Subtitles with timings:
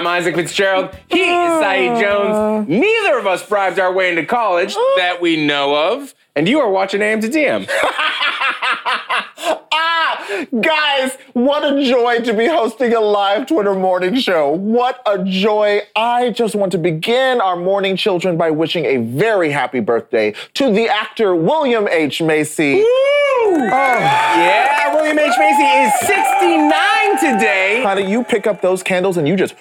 [0.00, 0.96] I'm Isaac Fitzgerald.
[1.10, 2.34] He is Saeed Jones.
[2.34, 2.64] Oh.
[2.66, 6.14] Neither of us bribed our way into college that we know of.
[6.34, 7.68] And you are watching AM to DM.
[10.60, 14.50] guys, what a joy to be hosting a live Twitter morning show.
[14.50, 15.82] What a joy.
[15.96, 20.72] I just want to begin our morning children by wishing a very happy birthday to
[20.72, 22.22] the actor William H.
[22.22, 22.82] Macy.
[22.84, 23.68] Oh.
[23.70, 25.34] Yeah, William H.
[25.38, 27.82] Macy is 69 today.
[27.82, 29.54] Honey, you pick up those candles and you just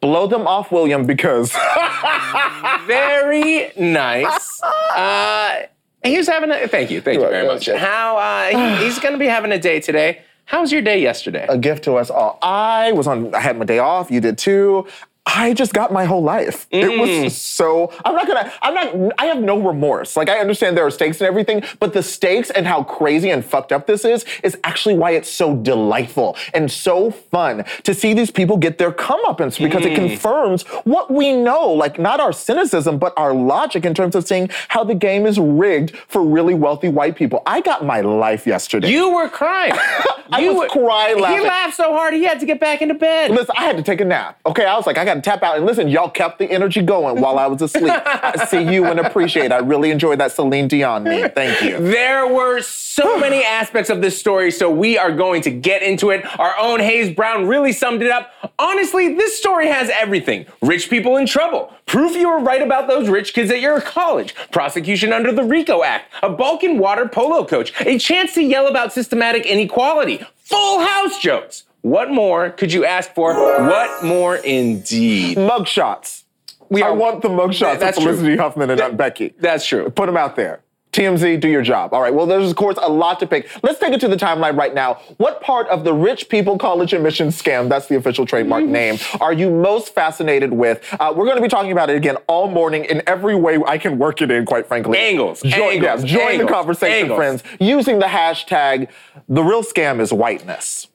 [0.00, 1.52] blow them off, William, because.
[2.86, 4.60] very nice.
[4.62, 5.62] Uh,
[6.04, 7.66] he was having a thank you, thank you very much.
[7.66, 10.22] How uh, he, he's going to be having a day today.
[10.46, 11.46] How was your day yesterday?
[11.48, 12.38] A gift to us all.
[12.42, 13.34] I was on.
[13.34, 14.10] I had my day off.
[14.10, 14.86] You did too.
[15.26, 16.68] I just got my whole life.
[16.70, 16.82] Mm.
[16.82, 17.30] It was mm.
[17.30, 17.92] so.
[18.04, 18.52] I'm not gonna.
[18.60, 19.14] I'm not.
[19.18, 20.16] I have no remorse.
[20.16, 23.44] Like I understand there are stakes and everything, but the stakes and how crazy and
[23.44, 28.12] fucked up this is is actually why it's so delightful and so fun to see
[28.12, 29.92] these people get their comeuppance because mm.
[29.92, 31.68] it confirms what we know.
[31.70, 35.38] Like not our cynicism, but our logic in terms of seeing how the game is
[35.38, 37.42] rigged for really wealthy white people.
[37.46, 38.90] I got my life yesterday.
[38.90, 39.72] You were crying.
[40.30, 41.40] I you was crying laughing.
[41.40, 43.30] He laughed so hard he had to get back into bed.
[43.30, 44.38] Listen, I had to take a nap.
[44.46, 45.56] Okay, I was like, I got to tap out.
[45.56, 47.92] And listen, y'all kept the energy going while I was asleep.
[47.94, 49.52] I see you and appreciate.
[49.52, 51.28] I really enjoyed that Celine Dion me.
[51.28, 51.78] Thank you.
[51.78, 56.10] There were so many aspects of this story, so we are going to get into
[56.10, 56.24] it.
[56.38, 58.30] Our own Hayes Brown really summed it up.
[58.58, 60.46] Honestly, this story has everything.
[60.62, 61.72] Rich people in trouble.
[61.86, 64.34] Proof you were right about those rich kids at your college.
[64.50, 66.12] Prosecution under the RICO Act.
[66.22, 67.72] A Balkan water polo coach.
[67.80, 70.24] A chance to yell about systematic inequality.
[70.36, 71.64] Full house jokes.
[71.84, 73.34] What more could you ask for?
[73.34, 75.36] What more indeed?
[75.36, 76.24] Mugshots.
[76.70, 78.36] We I want the mugshots of Felicity true.
[78.38, 79.34] Huffman and Aunt Becky.
[79.38, 79.90] That's true.
[79.90, 80.62] Put them out there.
[80.92, 81.92] TMZ, do your job.
[81.92, 83.50] All right, well, there's, of course, a lot to pick.
[83.62, 84.94] Let's take it to the timeline right now.
[85.18, 88.72] What part of the rich people college admissions scam, that's the official trademark mm-hmm.
[88.72, 90.86] name, are you most fascinated with?
[90.98, 93.76] Uh, we're going to be talking about it again all morning in every way I
[93.76, 94.96] can work it in, quite frankly.
[94.96, 95.42] Angles.
[95.42, 97.18] Join, angles, yes, join angles, the conversation, angles.
[97.18, 98.88] friends, using the hashtag,
[99.28, 100.86] the real scam is whiteness.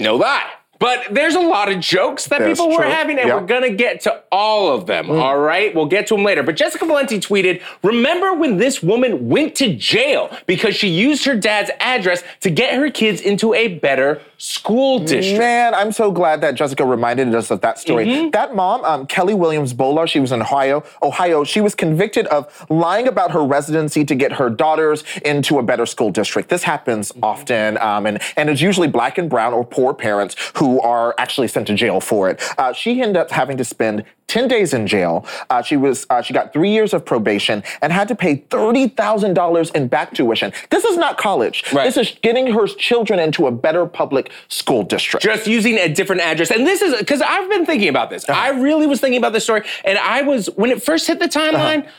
[0.00, 0.59] No lie.
[0.80, 2.90] But there's a lot of jokes that That's people were true.
[2.90, 3.38] having, and yep.
[3.38, 5.08] we're gonna get to all of them.
[5.08, 5.20] Mm.
[5.20, 6.42] All right, we'll get to them later.
[6.42, 11.36] But Jessica Valenti tweeted, "Remember when this woman went to jail because she used her
[11.36, 16.40] dad's address to get her kids into a better school district?" Man, I'm so glad
[16.40, 18.06] that Jessica reminded us of that story.
[18.06, 18.30] Mm-hmm.
[18.30, 20.82] That mom, um, Kelly Williams Bolar, she was in Ohio.
[21.02, 25.62] Ohio, she was convicted of lying about her residency to get her daughters into a
[25.62, 26.48] better school district.
[26.48, 27.22] This happens mm-hmm.
[27.22, 31.14] often, um, and and it's usually black and brown or poor parents who who are
[31.18, 32.40] actually sent to jail for it.
[32.56, 35.26] Uh, she ended up having to spend 10 days in jail.
[35.50, 39.74] Uh, she was uh, she got three years of probation and had to pay $30,000
[39.74, 40.52] in back tuition.
[40.70, 41.64] This is not college.
[41.72, 41.84] Right.
[41.84, 45.24] This is getting her children into a better public school district.
[45.24, 46.52] Just using a different address.
[46.52, 48.28] And this is because I've been thinking about this.
[48.28, 48.40] Uh-huh.
[48.40, 49.62] I really was thinking about this story.
[49.84, 51.90] And I was, when it first hit the timeline, uh-huh.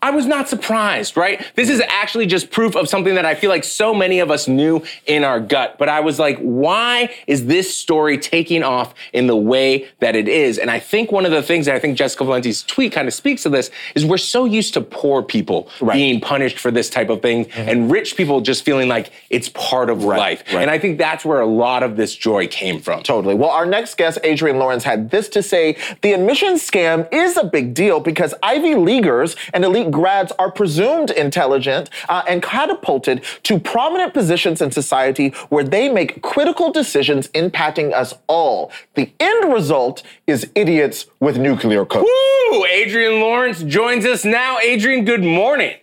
[0.00, 1.44] I was not surprised, right?
[1.56, 4.46] This is actually just proof of something that I feel like so many of us
[4.46, 5.76] knew in our gut.
[5.76, 10.28] But I was like, why is this story taking off in the way that it
[10.28, 10.58] is?
[10.58, 13.14] And I think one of the things that I think Jessica Valenti's tweet kind of
[13.14, 15.94] speaks to this is we're so used to poor people right.
[15.94, 17.68] being punished for this type of thing mm-hmm.
[17.68, 20.18] and rich people just feeling like it's part of right.
[20.18, 20.44] life.
[20.52, 20.62] Right.
[20.62, 23.02] And I think that's where a lot of this joy came from.
[23.02, 23.34] Totally.
[23.34, 27.44] Well, our next guest, Adrienne Lawrence, had this to say the admissions scam is a
[27.44, 33.58] big deal because Ivy Leaguers and elite grads are presumed intelligent uh, and catapulted to
[33.58, 38.70] prominent positions in society where they make critical decisions impacting us all.
[38.94, 42.08] The end result is idiots with nuclear codes.
[42.50, 42.64] Woo!
[42.66, 44.58] Adrienne Lawrence joins us now.
[44.58, 45.76] Adrienne, good morning.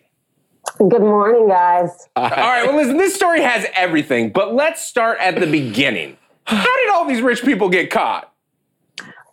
[0.78, 1.90] Good morning, guys.
[2.16, 6.18] all right, well, listen, this story has everything, but let's start at the beginning.
[6.46, 8.32] How did all these rich people get caught?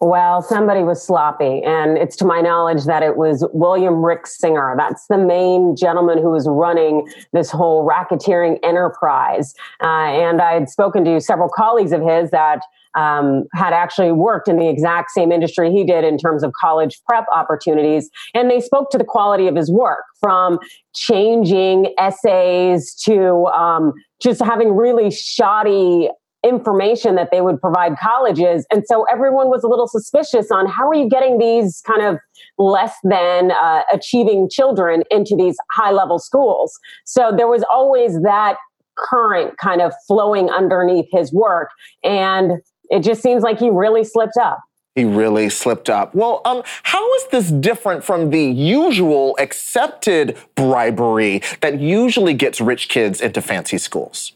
[0.05, 4.75] Well, somebody was sloppy, and it's to my knowledge that it was William Rick Singer.
[4.76, 9.55] That's the main gentleman who was running this whole racketeering enterprise.
[9.81, 12.62] Uh, and I had spoken to several colleagues of his that
[12.97, 17.00] um, had actually worked in the exact same industry he did in terms of college
[17.09, 18.11] prep opportunities.
[18.35, 20.59] And they spoke to the quality of his work from
[20.97, 26.11] changing essays to um, just having really shoddy
[26.44, 28.67] information that they would provide colleges.
[28.71, 32.19] And so everyone was a little suspicious on how are you getting these kind of
[32.59, 36.79] less than uh, achieving children into these high level schools.
[37.05, 38.56] So there was always that
[38.97, 41.71] current kind of flowing underneath his work.
[42.05, 42.61] And
[42.91, 44.61] it just seems like he really slipped up.
[44.95, 46.15] He really slipped up.
[46.15, 52.91] Well, um, how is this different from the usual accepted bribery that usually gets rich
[52.91, 54.35] kids into fancy schools?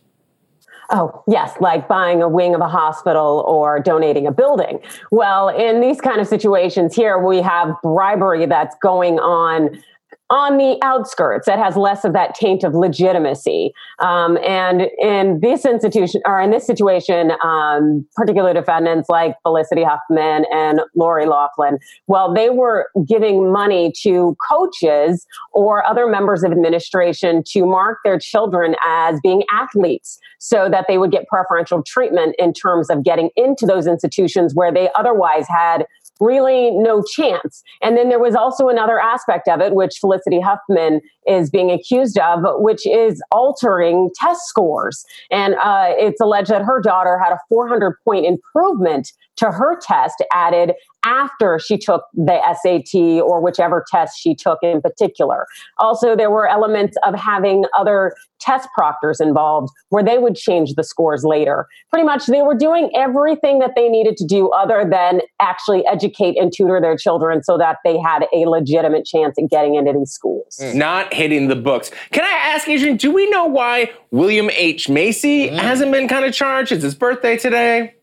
[0.91, 4.81] Oh, yes, like buying a wing of a hospital or donating a building.
[5.11, 9.83] Well, in these kind of situations here, we have bribery that's going on
[10.29, 13.73] on the outskirts that has less of that taint of legitimacy.
[14.01, 20.45] Um, and in this institution or in this situation, um, particular defendants like Felicity Huffman
[20.53, 27.45] and Lori Loughlin, well, they were giving money to coaches or other members of administration
[27.53, 32.53] to mark their children as being athletes so that they would get preferential treatment in
[32.53, 35.87] terms of getting into those institutions where they otherwise had
[36.21, 37.63] really no chance.
[37.83, 42.19] And then there was also another aspect of it, which Felicity Huffman is being accused
[42.19, 45.05] of, which is altering test scores.
[45.31, 50.23] And uh, it's alleged that her daughter had a 400 point improvement to her test
[50.33, 50.73] added
[51.05, 55.47] after she took the SAT or whichever test she took in particular.
[55.79, 60.83] Also, there were elements of having other test proctors involved where they would change the
[60.83, 61.67] scores later.
[61.91, 66.37] Pretty much, they were doing everything that they needed to do other than actually educate
[66.37, 70.11] and tutor their children so that they had a legitimate chance at getting into these
[70.11, 70.59] schools.
[70.61, 70.75] Mm.
[70.75, 71.91] Not hitting the books.
[72.11, 74.89] Can I ask, Adrienne, do we know why William H.
[74.89, 75.57] Macy mm.
[75.57, 76.73] hasn't been kind of charged?
[76.73, 77.96] It's his birthday today.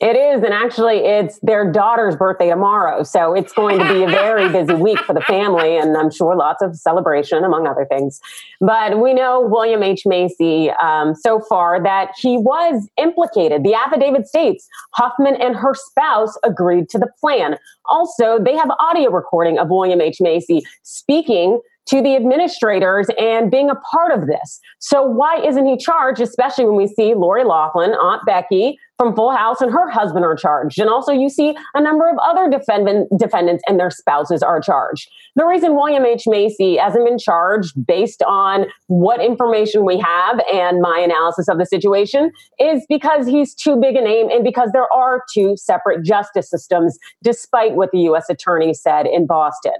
[0.00, 4.08] It is, and actually, it's their daughter's birthday tomorrow, so it's going to be a
[4.08, 8.20] very busy week for the family, and I'm sure lots of celebration, among other things.
[8.60, 13.62] But we know William H Macy um, so far that he was implicated.
[13.62, 17.56] The affidavit states Huffman and her spouse agreed to the plan.
[17.86, 23.68] Also, they have audio recording of William H Macy speaking to the administrators and being
[23.70, 24.60] a part of this.
[24.78, 29.32] So why isn't he charged, especially when we see Lori Loughlin, Aunt Becky from Full
[29.32, 30.78] House and her husband are charged.
[30.78, 35.08] And also you see a number of other defendant, defendants and their spouses are charged.
[35.36, 36.24] The reason William H.
[36.26, 41.66] Macy hasn't been charged based on what information we have and my analysis of the
[41.66, 42.30] situation
[42.60, 46.98] is because he's too big a name and because there are two separate justice systems,
[47.22, 48.30] despite what the U.S.
[48.30, 49.74] attorney said in Boston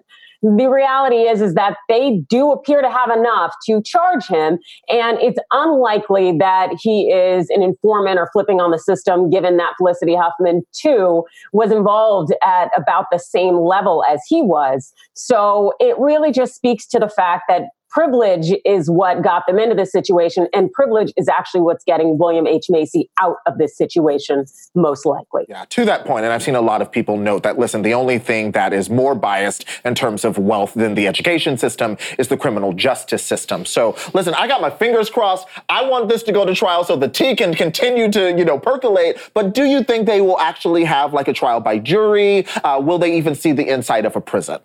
[0.45, 4.59] the reality is is that they do appear to have enough to charge him.
[4.91, 9.73] And it's unlikely that he is an informant or flipping on the system given that
[9.79, 11.25] felicity huffman too
[11.55, 14.93] was involved at about the same level as he was.
[15.15, 17.63] So it really just speaks to the fact that
[17.95, 22.45] privilege is what got them into this situation, and privilege is actually what's getting William
[22.45, 22.67] H.
[22.69, 25.45] Macy out of this situation, most likely.
[25.49, 27.95] Yeah, to that point, and I've seen a lot of people note that, listen, the
[27.95, 32.27] only thing that is more biased in terms of wealth than the education system is
[32.27, 33.65] the criminal justice system.
[33.65, 35.47] So, listen, I got my fingers crossed.
[35.69, 38.59] I want this to go to trial so the tea can continue to, you know,
[38.59, 39.21] percolate.
[39.35, 42.45] But do you think they will actually have like a trial by jury?
[42.65, 44.59] Uh, will they even see the inside of a prison?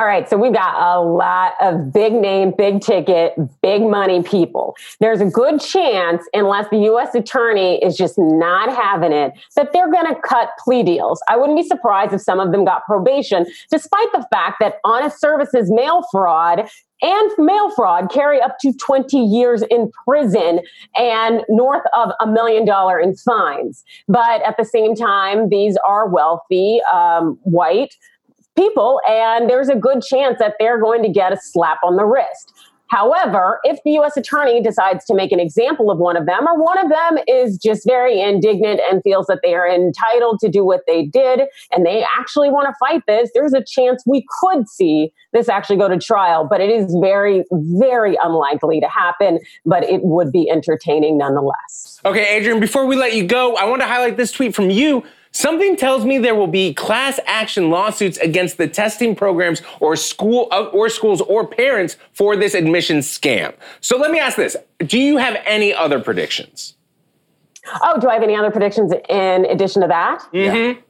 [0.00, 4.76] All right, so we've got a lot of big name, big ticket, big money people.
[5.00, 7.14] There's a good chance, unless the U.S.
[7.14, 11.22] attorney is just not having it, that they're going to cut plea deals.
[11.28, 15.20] I wouldn't be surprised if some of them got probation, despite the fact that honest
[15.20, 16.68] services mail fraud
[17.00, 20.60] and mail fraud carry up to 20 years in prison
[20.96, 23.84] and north of a million dollar in fines.
[24.08, 27.94] But at the same time, these are wealthy, um, white,
[28.58, 32.04] people, and there's a good chance that they're going to get a slap on the
[32.04, 32.52] wrist.
[32.88, 34.16] However, if the U.S.
[34.16, 37.58] attorney decides to make an example of one of them, or one of them is
[37.58, 41.42] just very indignant and feels that they are entitled to do what they did
[41.74, 45.76] and they actually want to fight this, there's a chance we could see this actually
[45.76, 46.46] go to trial.
[46.48, 52.00] But it is very, very unlikely to happen, but it would be entertaining nonetheless.
[52.06, 55.04] Okay, Adrienne, before we let you go, I want to highlight this tweet from you
[55.32, 60.48] Something tells me there will be class action lawsuits against the testing programs or school
[60.50, 63.54] uh, or schools or parents for this admission scam.
[63.80, 66.74] So let me ask this: Do you have any other predictions?
[67.82, 70.22] Oh, do I have any other predictions in addition to that?
[70.32, 70.80] Mm-hmm.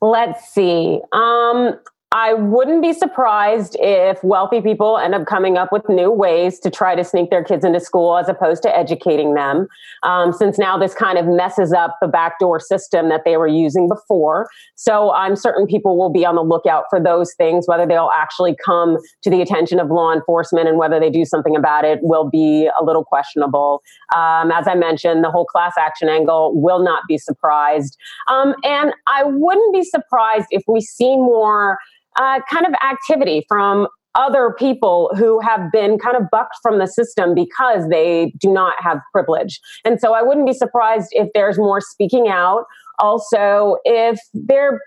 [0.00, 1.00] Let's see.
[1.12, 1.78] Um,
[2.12, 6.70] I wouldn't be surprised if wealthy people end up coming up with new ways to
[6.70, 9.68] try to sneak their kids into school as opposed to educating them.
[10.04, 13.88] Um, since now this kind of messes up the backdoor system that they were using
[13.88, 14.48] before.
[14.74, 18.56] So I'm certain people will be on the lookout for those things, whether they'll actually
[18.64, 22.30] come to the attention of law enforcement and whether they do something about it will
[22.30, 23.82] be a little questionable.
[24.16, 27.98] Um, as I mentioned, the whole class action angle will not be surprised.
[28.28, 31.76] Um, and I wouldn't be surprised if we see more
[32.18, 36.86] uh, kind of activity from other people who have been kind of bucked from the
[36.86, 39.60] system because they do not have privilege.
[39.84, 42.64] And so I wouldn't be surprised if there's more speaking out.
[42.98, 44.80] Also, if there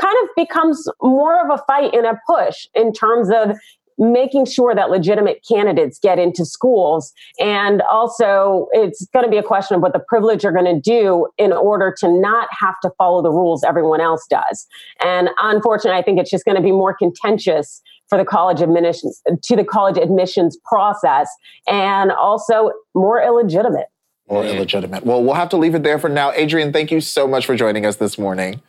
[0.00, 3.56] kind of becomes more of a fight and a push in terms of
[4.00, 7.12] making sure that legitimate candidates get into schools.
[7.38, 10.80] And also, it's going to be a question of what the privilege are going to
[10.80, 14.66] do in order to not have to follow the rules everyone else does.
[15.04, 19.22] And unfortunately, I think it's just going to be more contentious for the college admissions
[19.42, 21.30] to the college admissions process
[21.68, 23.86] and also more illegitimate.
[24.28, 25.04] More illegitimate.
[25.04, 26.32] Well, we'll have to leave it there for now.
[26.32, 28.62] Adrienne, thank you so much for joining us this morning.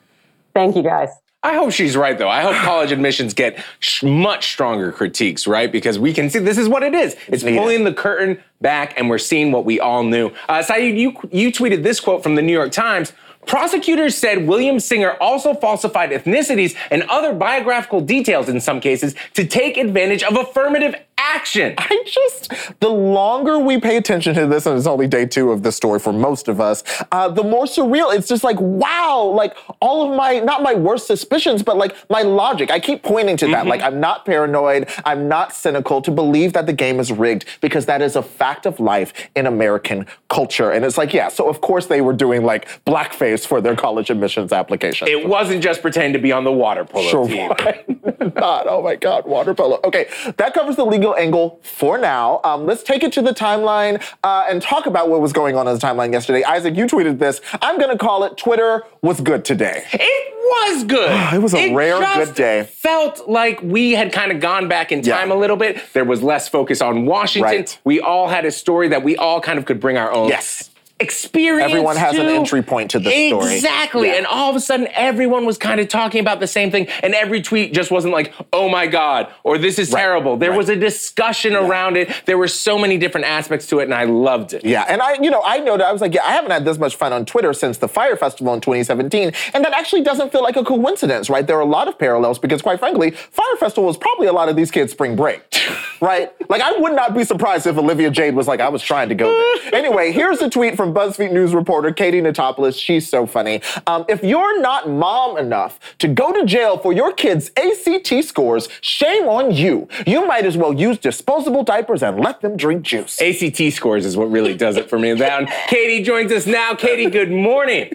[0.54, 1.10] Thank you, guys.
[1.44, 2.30] I hope she's right, though.
[2.30, 5.72] I hope college admissions get sh- much stronger critiques, right?
[5.72, 7.16] Because we can see this is what it is.
[7.28, 10.32] It's, pulling the curtain back, and we're seeing what we all knew.
[10.48, 13.14] Uh, Saeed, you you tweeted this quote from the New York Times.
[13.48, 19.48] Prosecutors said William Singer also falsified ethnicities and other biographical details in some cases to
[19.48, 21.76] take advantage of affirmative action.
[21.78, 25.64] I just, the longer we pay attention to this, and it's only day two of
[25.64, 28.14] the story for most of us, uh, the more surreal.
[28.14, 32.22] It's just like, wow, like all of my, not my worst suspicions, but like my
[32.22, 32.72] logic.
[32.72, 33.62] I keep pointing to that.
[33.62, 33.70] Mm-hmm.
[33.70, 37.86] Like, I'm not paranoid, I'm not cynical to believe that the game is rigged because
[37.86, 40.72] that is a fact of life in American culture.
[40.72, 44.10] And it's like, yeah, so of course they were doing like blackface for their college
[44.10, 45.08] admissions application.
[45.08, 47.52] It wasn't just pretend to be on the water polo sure team.
[48.36, 48.68] not.
[48.68, 49.80] Oh my God, water polo.
[49.84, 52.42] Okay, that covers the legal angle for now.
[52.44, 55.68] Um, let's take it to the timeline uh, and talk about what was going on
[55.68, 56.44] in the timeline yesterday.
[56.44, 57.42] Isaac, you tweeted this.
[57.62, 59.84] I'm going to call it Twitter was good today.
[59.94, 61.12] It was good.
[61.34, 62.64] it was a it rare good day.
[62.64, 65.36] Felt like we had kind of gone back in time yeah.
[65.36, 65.82] a little bit.
[65.94, 67.52] There was less focus on Washington.
[67.52, 67.80] Right.
[67.84, 70.30] We all had a story that we all kind of could bring our own.
[70.30, 70.71] Yes
[71.02, 71.72] experience.
[71.72, 72.22] Everyone has too.
[72.22, 73.56] an entry point to the story.
[73.56, 74.08] Exactly.
[74.10, 74.16] Yeah.
[74.16, 76.88] And all of a sudden, everyone was kind of talking about the same thing.
[77.04, 80.02] And every tweet just wasn't like, oh my God, or this is right.
[80.02, 80.38] terrible.
[80.38, 80.58] There right.
[80.58, 81.68] was a discussion yeah.
[81.68, 82.12] around it.
[82.26, 84.64] There were so many different aspects to it, and I loved it.
[84.64, 84.86] Yeah.
[84.88, 86.96] And I, you know, I noted, I was like, yeah, I haven't had this much
[86.96, 89.32] fun on Twitter since the Fyre Festival in 2017.
[89.54, 91.46] And that actually doesn't feel like a coincidence, right?
[91.46, 94.50] There are a lot of parallels because, quite frankly, Fyre Festival was probably a lot
[94.50, 95.44] of these kids' spring break,
[96.02, 96.32] right?
[96.50, 99.16] Like, I would not be surprised if Olivia Jade was like, I was trying to
[99.16, 99.74] go there.
[99.74, 102.80] anyway, here's a tweet from BuzzFeed News reporter Katie Notopoulos.
[102.80, 103.62] She's so funny.
[103.88, 108.68] Um, if you're not mom enough to go to jail for your kids' ACT scores,
[108.82, 109.88] shame on you.
[110.06, 113.22] You might as well use disposable diapers and let them drink juice.
[113.22, 115.16] ACT scores is what really does it for me.
[115.16, 115.48] Down.
[115.68, 116.76] Katie joins us now.
[116.76, 117.94] Katie, good morning.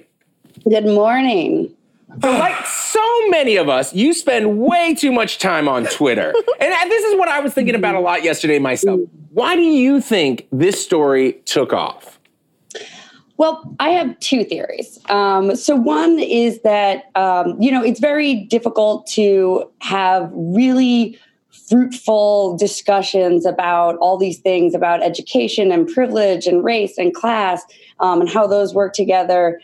[0.68, 1.74] Good morning.
[2.22, 6.34] like so many of us, you spend way too much time on Twitter.
[6.60, 9.00] and this is what I was thinking about a lot yesterday myself.
[9.32, 12.15] Why do you think this story took off?
[13.38, 14.98] Well, I have two theories.
[15.10, 21.18] Um, so, one is that, um, you know, it's very difficult to have really
[21.68, 27.62] fruitful discussions about all these things about education and privilege and race and class
[28.00, 29.60] um, and how those work together.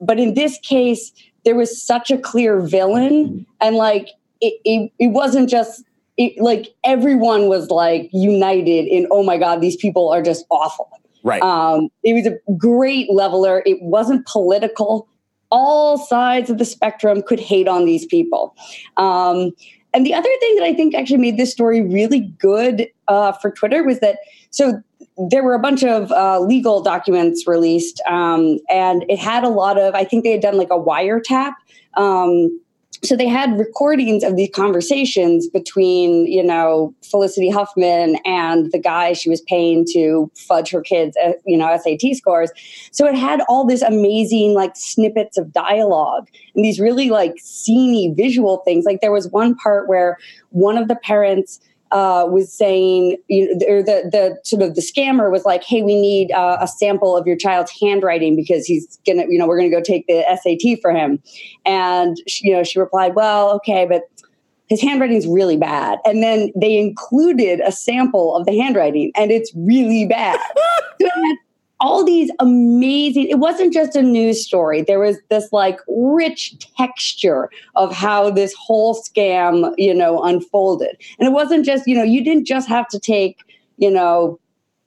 [0.00, 1.12] But in this case,
[1.44, 4.08] there was such a clear villain, and like,
[4.40, 5.84] it, it, it wasn't just
[6.16, 10.88] it, like everyone was like united in, oh my God, these people are just awful
[11.22, 11.42] Right.
[11.42, 13.62] Um, it was a great leveler.
[13.66, 15.08] It wasn't political.
[15.50, 18.54] All sides of the spectrum could hate on these people.
[18.96, 19.52] Um,
[19.92, 23.50] and the other thing that I think actually made this story really good uh, for
[23.50, 24.18] Twitter was that
[24.50, 24.80] so
[25.28, 29.78] there were a bunch of uh, legal documents released, um, and it had a lot
[29.78, 29.94] of.
[29.94, 31.52] I think they had done like a wiretap.
[31.94, 32.60] Um,
[33.02, 39.12] so they had recordings of these conversations between you know felicity huffman and the guy
[39.12, 42.50] she was paying to fudge her kids uh, you know sat scores.
[42.92, 48.14] So it had all this amazing like snippets of dialogue and these really like sceney
[48.14, 48.84] visual things.
[48.84, 50.18] Like there was one part where
[50.50, 51.60] one of the parents
[51.92, 55.82] uh, was saying, you know, or the the sort of the scammer was like, "Hey,
[55.82, 59.58] we need uh, a sample of your child's handwriting because he's gonna, you know, we're
[59.58, 61.22] gonna go take the SAT for him."
[61.64, 64.02] And she, you know, she replied, "Well, okay, but."
[64.68, 65.98] His handwriting's really bad.
[66.04, 70.38] And then they included a sample of the handwriting, and it's really bad.
[71.02, 71.08] so
[71.80, 74.82] all these amazing it wasn't just a news story.
[74.82, 80.96] There was this like rich texture of how this whole scam you know unfolded.
[81.18, 83.38] And it wasn't just you know you didn't just have to take
[83.78, 84.38] you know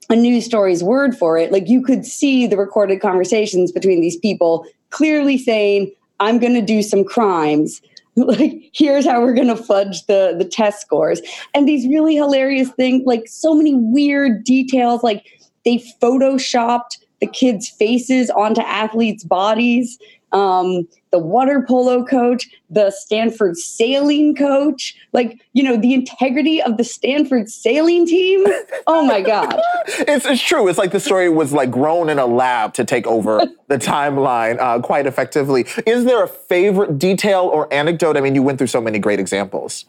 [0.10, 1.52] a news story's word for it.
[1.52, 6.62] Like you could see the recorded conversations between these people clearly saying i'm going to
[6.62, 7.82] do some crimes.
[8.16, 11.20] Like here's how we're going to fudge the the test scores.
[11.56, 15.26] And these really hilarious things like so many weird details like
[15.66, 19.98] they photoshopped the kids' faces onto athletes' bodies.
[20.34, 26.78] Um, the water polo coach, the Stanford sailing coach, like, you know, the integrity of
[26.78, 28.44] the Stanford sailing team.
[28.88, 29.62] Oh my God.
[29.88, 30.68] it's, it's true.
[30.68, 34.60] It's like the story was like grown in a lab to take over the timeline
[34.60, 35.68] uh, quite effectively.
[35.86, 38.18] Is there a favorite detail or anecdote?
[38.18, 39.86] I mean, you went through so many great examples.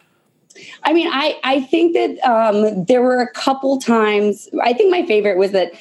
[0.82, 4.48] I mean, I I think that um, there were a couple times.
[4.62, 5.72] I think my favorite was that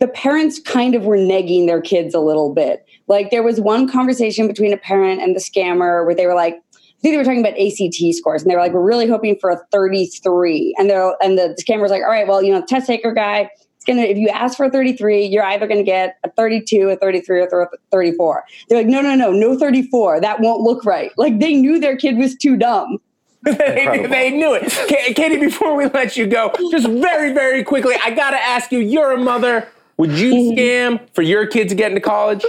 [0.00, 2.84] the parents kind of were negging their kids a little bit.
[3.06, 6.54] Like there was one conversation between a parent and the scammer where they were like,
[6.54, 9.36] I think they were talking about ACT scores, and they were like, "We're really hoping
[9.38, 12.62] for a 33." And they're and the, scammer was like, "All right, well, you know,
[12.62, 16.16] test taker guy, it's gonna if you ask for a 33, you're either gonna get
[16.24, 20.20] a 32, a 33, or a 34." They're like, "No, no, no, no 34.
[20.20, 22.98] That won't look right." Like they knew their kid was too dumb.
[23.42, 24.70] They, they knew it.
[25.16, 29.12] Katie, before we let you go, just very, very quickly, I gotta ask you: You're
[29.12, 29.68] a mother.
[29.96, 32.44] Would you scam for your kid to get into college?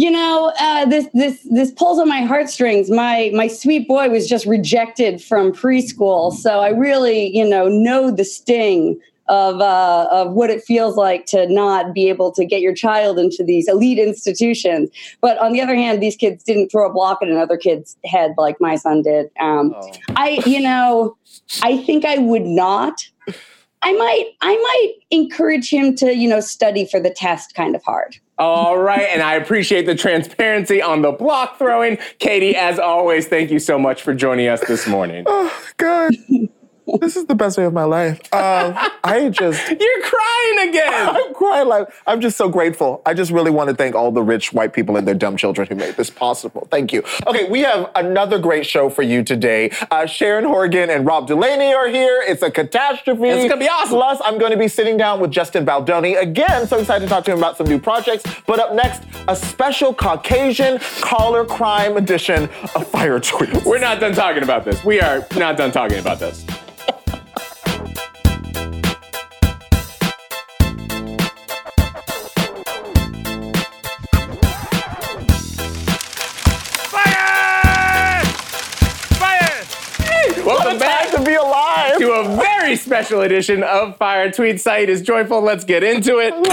[0.00, 4.26] you know uh, this this this pulls on my heartstrings my my sweet boy was
[4.26, 8.98] just rejected from preschool so i really you know know the sting
[9.30, 13.18] of uh, of what it feels like to not be able to get your child
[13.18, 14.90] into these elite institutions
[15.22, 18.32] but on the other hand these kids didn't throw a block at another kid's head
[18.36, 19.92] like my son did um, Oh.
[20.16, 21.16] i you know
[21.62, 23.00] i think i would not
[23.82, 27.82] i might i might encourage him to you know study for the test kind of
[27.84, 31.98] hard All right, and I appreciate the transparency on the block throwing.
[32.20, 35.24] Katie, as always, thank you so much for joining us this morning.
[35.26, 36.14] Oh, God.
[37.00, 38.20] this is the best day of my life.
[38.32, 39.68] Um, I just.
[39.80, 41.08] You're crying again.
[41.14, 43.02] I'm crying like I'm just so grateful.
[43.06, 45.68] I just really want to thank all the rich white people and their dumb children
[45.68, 46.66] who made this possible.
[46.70, 47.02] Thank you.
[47.26, 49.70] Okay, we have another great show for you today.
[49.90, 52.22] Uh, Sharon Horgan and Rob Delaney are here.
[52.26, 53.28] It's a catastrophe.
[53.28, 53.90] It's gonna be awesome.
[53.90, 56.66] Plus, I'm going to be sitting down with Justin Baldoni again.
[56.66, 58.24] So excited to talk to him about some new projects.
[58.46, 62.44] But up next, a special Caucasian caller crime edition
[62.74, 63.64] of Fire Tweets.
[63.64, 64.84] We're not done talking about this.
[64.84, 66.46] We are not done talking about this.
[82.90, 85.40] Special edition of Fire Tweet Site is joyful.
[85.40, 86.34] Let's get into it.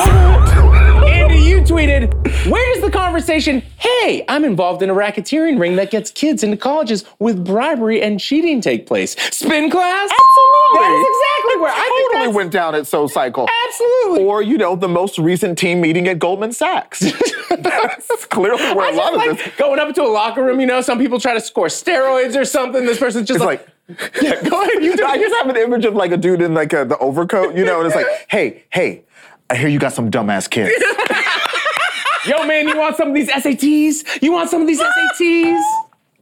[1.07, 2.13] Andy, you tweeted,
[2.47, 3.63] Where is the conversation?
[3.77, 8.19] Hey, I'm involved in a racketeering ring that gets kids into colleges with bribery and
[8.19, 9.15] cheating take place.
[9.31, 10.11] Spin class?
[10.11, 10.79] Absolutely.
[10.79, 13.47] That is exactly where I think totally went down at SoulCycle.
[13.67, 14.23] Absolutely.
[14.23, 16.99] Or, you know, the most recent team meeting at Goldman Sachs.
[17.49, 20.43] That's clearly where I a lot just of like this going up into a locker
[20.43, 22.85] room, you know, some people try to score steroids or something.
[22.85, 23.76] This person's just like, like.
[24.21, 24.83] yeah, go ahead.
[24.83, 26.97] You do I just have an image of like a dude in like a, the
[26.97, 29.05] overcoat, you know, and it's like, hey, hey,
[29.49, 30.73] I hear you got some dumbass kids.
[32.25, 34.21] Yo, man, you want some of these SATs?
[34.21, 35.63] You want some of these SATs?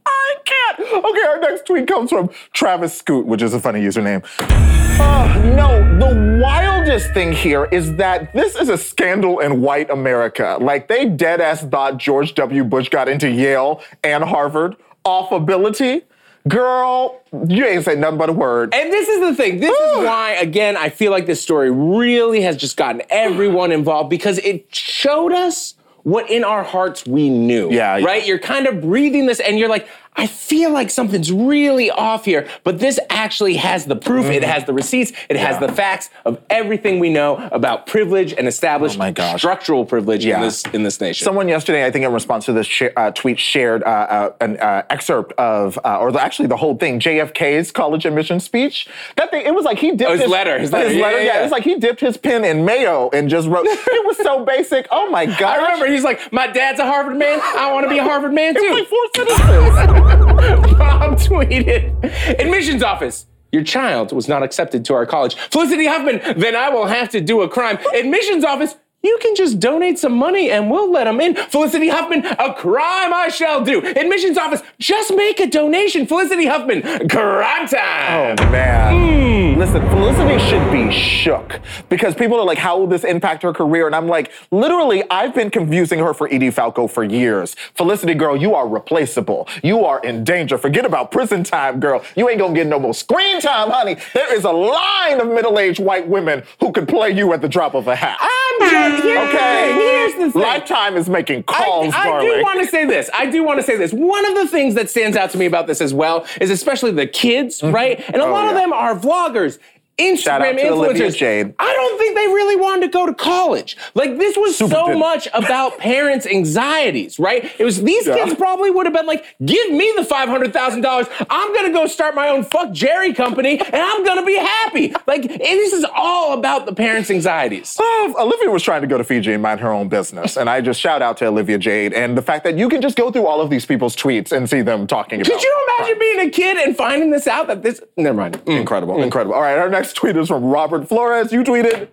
[0.06, 0.80] I can't.
[0.80, 4.24] Okay, our next tweet comes from Travis Scoot, which is a funny username.
[4.38, 10.56] Uh, no, the wildest thing here is that this is a scandal in white America.
[10.60, 12.62] Like, they dead ass thought George W.
[12.62, 16.02] Bush got into Yale and Harvard off ability.
[16.48, 18.72] Girl, you ain't say nothing but a word.
[18.72, 19.58] And this is the thing.
[19.58, 24.10] This is why, again, I feel like this story really has just gotten everyone involved
[24.10, 27.68] because it showed us what in our hearts we knew.
[27.72, 28.06] Yeah, yeah.
[28.06, 28.24] Right?
[28.24, 32.48] You're kind of breathing this and you're like, I feel like something's really off here.
[32.64, 35.56] But this actually has the proof, it has the receipts, it has.
[35.58, 39.40] The facts of everything we know about privilege and established Oh my gosh.
[39.40, 40.36] structural privilege Yeah.
[40.36, 41.24] in this in this nation.
[41.24, 44.56] Someone yesterday, I think, in response to this sh- uh, tweet, shared uh, uh, an
[44.58, 48.86] uh, excerpt of, uh, or the, actually the whole thing, JFK's college admission speech.
[49.16, 50.92] That thing, it was like he dipped Oh, his letter, his letter.
[50.92, 51.40] Yeah, yeah, yeah.
[51.40, 53.66] It was like he dipped his pen in mayo and just wrote.
[53.68, 54.86] it was so basic.
[54.90, 55.42] Oh my god!
[55.58, 57.40] I remember he's like, my dad's a Harvard man.
[57.42, 58.60] I want to be a Harvard man too.
[58.62, 60.02] It was like four sentences.
[60.06, 62.04] Bob tweeted,
[62.38, 63.26] admissions office.
[63.52, 65.34] Your child was not accepted to our college.
[65.36, 67.78] Felicity Huffman, then I will have to do a crime.
[67.94, 71.36] Admissions office, you can just donate some money and we'll let them in.
[71.36, 73.78] Felicity Huffman, a crime I shall do.
[73.84, 76.06] Admissions office, just make a donation.
[76.06, 78.36] Felicity Huffman, crime time.
[78.38, 79.54] Oh man.
[79.54, 79.58] Hmm.
[79.58, 83.86] Listen, Felicity should be shook because people are like, how will this impact her career?
[83.86, 87.54] And I'm like, literally, I've been confusing her for Edie Falco for years.
[87.74, 89.48] Felicity, girl, you are replaceable.
[89.62, 90.58] You are in danger.
[90.58, 92.04] Forget about prison time, girl.
[92.16, 93.96] You ain't gonna get no more screen time, honey.
[94.12, 97.74] There is a line of middle-aged white women who could play you at the drop
[97.74, 98.18] of a hat.
[98.20, 98.35] I'm
[98.70, 99.72] here's Okay.
[99.74, 100.42] Here's the thing.
[100.42, 103.10] Lifetime is making calls, I, I do want to say this.
[103.12, 103.92] I do want to say this.
[103.92, 106.90] One of the things that stands out to me about this as well is especially
[106.92, 107.74] the kids, mm-hmm.
[107.74, 108.04] right?
[108.08, 109.58] And a Oh, lot of them are vloggers.
[109.98, 111.16] Instagram influencers.
[111.16, 111.54] Jade.
[111.58, 113.76] I don't think they really wanted to go to college.
[113.94, 115.00] Like this was Super so didn't.
[115.00, 117.50] much about parents' anxieties, right?
[117.58, 118.16] It was these Yeah.
[118.16, 121.06] kids probably would have been like, "Give me the five hundred thousand dollars.
[121.30, 125.40] I'm gonna go start my own FuckJerry company, and I'm gonna be happy." Like and
[125.40, 127.76] this is all about the parents' anxieties.
[127.80, 130.36] Uh, Olivia was trying to go to Fiji and mind her own business.
[130.36, 132.96] And I just shout out to Olivia Jade and the fact that you can just
[132.96, 135.98] go through all of these people's tweets and see them talking about Could you imagine
[135.98, 137.46] being a kid and finding this out?
[137.46, 138.44] That this never mind.
[138.44, 138.60] Mm.
[138.60, 139.34] Incredible, incredible.
[139.34, 141.32] All right, our next tweet is from Robert Flores.
[141.32, 141.88] You tweeted,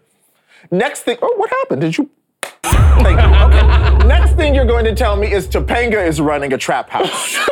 [0.71, 1.82] next thing, oh, what happened?
[1.82, 2.10] Did you?
[2.63, 3.27] Thank you.
[3.27, 4.08] Okay.
[4.08, 7.36] next thing you're going to tell me is Topanga is running a trap house.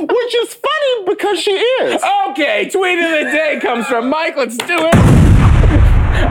[0.00, 2.02] Which is funny because she is.
[2.30, 4.36] Okay, tweet of the day comes from Mike.
[4.36, 4.94] Let's do it.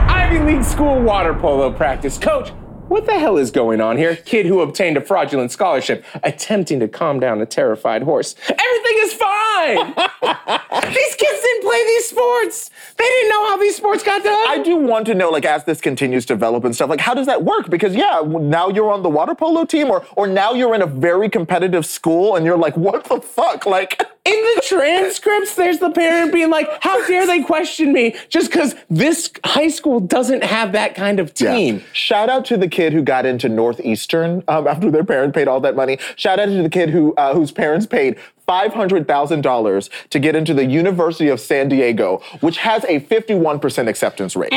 [0.08, 2.52] Ivy League school water polo practice coach.
[2.88, 4.16] What the hell is going on here?
[4.16, 8.34] Kid who obtained a fraudulent scholarship, attempting to calm down a terrified horse.
[8.48, 9.94] Everything is fine.
[10.94, 12.70] these kids didn't play these sports.
[12.96, 14.48] They didn't know how these sports got done.
[14.48, 17.12] I do want to know, like, as this continues to develop and stuff, like, how
[17.12, 17.68] does that work?
[17.68, 20.86] Because yeah, now you're on the water polo team, or or now you're in a
[20.86, 24.02] very competitive school, and you're like, what the fuck, like.
[24.28, 28.74] In the transcripts, there's the parent being like, How dare they question me just because
[28.90, 31.76] this high school doesn't have that kind of team?
[31.76, 31.82] Yeah.
[31.92, 35.60] Shout out to the kid who got into Northeastern um, after their parent paid all
[35.60, 35.98] that money.
[36.16, 40.18] Shout out to the kid who uh, whose parents paid five hundred thousand dollars to
[40.18, 44.52] get into the University of San Diego, which has a fifty-one percent acceptance rate.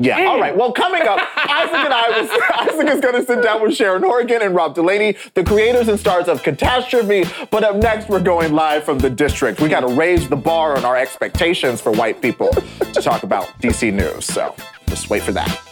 [0.00, 0.28] Yeah.
[0.28, 0.56] All right.
[0.56, 2.30] Well, coming up, Isaac and I was,
[2.70, 5.98] Isaac is going to sit down with Sharon Horgan and Rob Delaney, the creators and
[5.98, 7.24] stars of Catastrophe.
[7.50, 9.60] But up next, we're going live from the district.
[9.60, 13.46] We got to raise the bar on our expectations for white people to talk about
[13.60, 14.24] DC news.
[14.24, 14.54] So
[14.86, 15.67] just wait for that.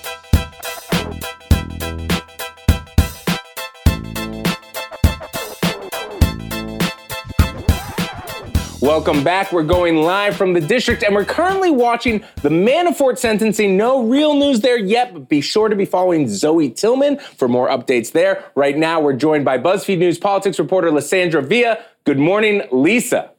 [8.86, 9.50] Welcome back.
[9.50, 13.76] We're going live from the district and we're currently watching the Manafort sentencing.
[13.76, 17.68] No real news there yet, but be sure to be following Zoe Tillman for more
[17.68, 18.44] updates there.
[18.54, 21.78] Right now, we're joined by BuzzFeed News politics reporter Lissandra Villa.
[22.04, 23.32] Good morning, Lisa.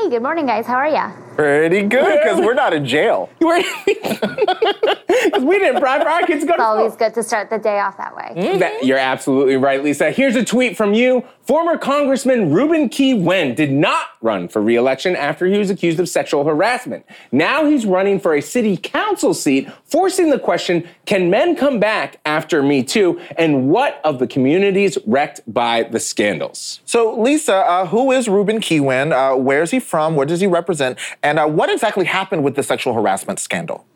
[0.00, 0.64] Hey, good morning, guys.
[0.64, 1.10] How are ya?
[1.34, 3.28] Pretty good because we're not in jail.
[3.40, 3.62] You were-
[5.32, 7.06] 'Cause we didn't bribe our kids to go to It's always school.
[7.08, 8.58] good to start the day off that way.
[8.58, 10.10] That- you're absolutely right, Lisa.
[10.10, 11.24] Here's a tweet from you.
[11.42, 16.44] Former Congressman Ruben Kihuen did not run for re-election after he was accused of sexual
[16.44, 17.06] harassment.
[17.32, 22.20] Now he's running for a city council seat, forcing the question, can men come back
[22.26, 23.18] after Me Too?
[23.38, 26.80] And what of the communities wrecked by the scandals?
[26.84, 29.12] So, Lisa, uh, who is Ruben Kihuen?
[29.12, 30.14] Uh, where is he from?
[30.14, 30.98] Where does he represent?
[31.22, 33.86] And uh, what exactly happened with the sexual harassment scandal?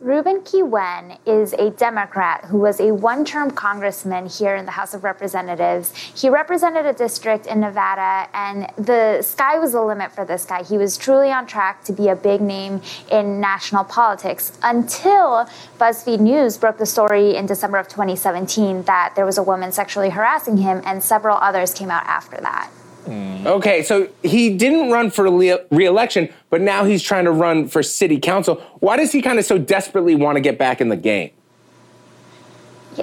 [0.00, 4.94] Ruben Kihuen is a Democrat who was a one term congressman here in the House
[4.94, 5.94] of Representatives.
[5.94, 10.62] He represented a district in Nevada, and the sky was the limit for this guy.
[10.62, 15.46] He was truly on track to be a big name in national politics until
[15.78, 20.08] BuzzFeed News broke the story in December of 2017 that there was a woman sexually
[20.08, 22.70] harassing him, and several others came out after that.
[23.10, 27.82] Okay, so he didn't run for le- re-election, but now he's trying to run for
[27.82, 28.56] city council.
[28.80, 31.30] Why does he kind of so desperately want to get back in the game?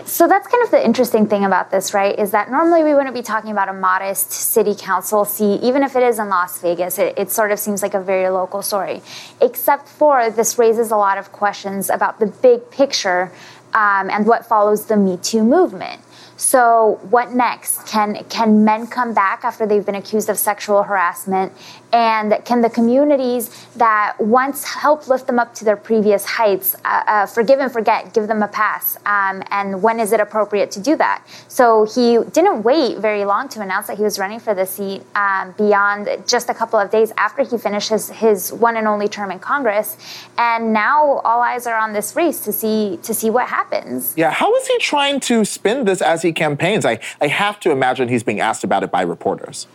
[0.05, 2.17] So that's kind of the interesting thing about this, right?
[2.19, 5.95] Is that normally we wouldn't be talking about a modest city council seat, even if
[5.95, 6.99] it is in Las Vegas.
[6.99, 9.01] It, it sort of seems like a very local story,
[9.41, 13.31] except for this raises a lot of questions about the big picture
[13.73, 16.01] um, and what follows the Me Too movement.
[16.38, 17.88] So what next?
[17.88, 21.52] Can can men come back after they've been accused of sexual harassment?
[21.93, 27.04] And can the communities that once helped lift them up to their previous heights uh,
[27.08, 28.97] uh, forgive and forget, give them a pass?
[29.06, 31.23] Um, and when is it appropriate to do that?
[31.47, 35.04] So he didn't wait very long to announce that he was running for the seat
[35.15, 39.08] um, beyond just a couple of days after he finished his, his one and only
[39.08, 39.97] term in Congress.
[40.38, 44.13] And now all eyes are on this race to see to see what happens.
[44.15, 46.86] Yeah, how is he trying to spin this as he campaigns?
[46.86, 49.67] I, I have to imagine he's being asked about it by reporters.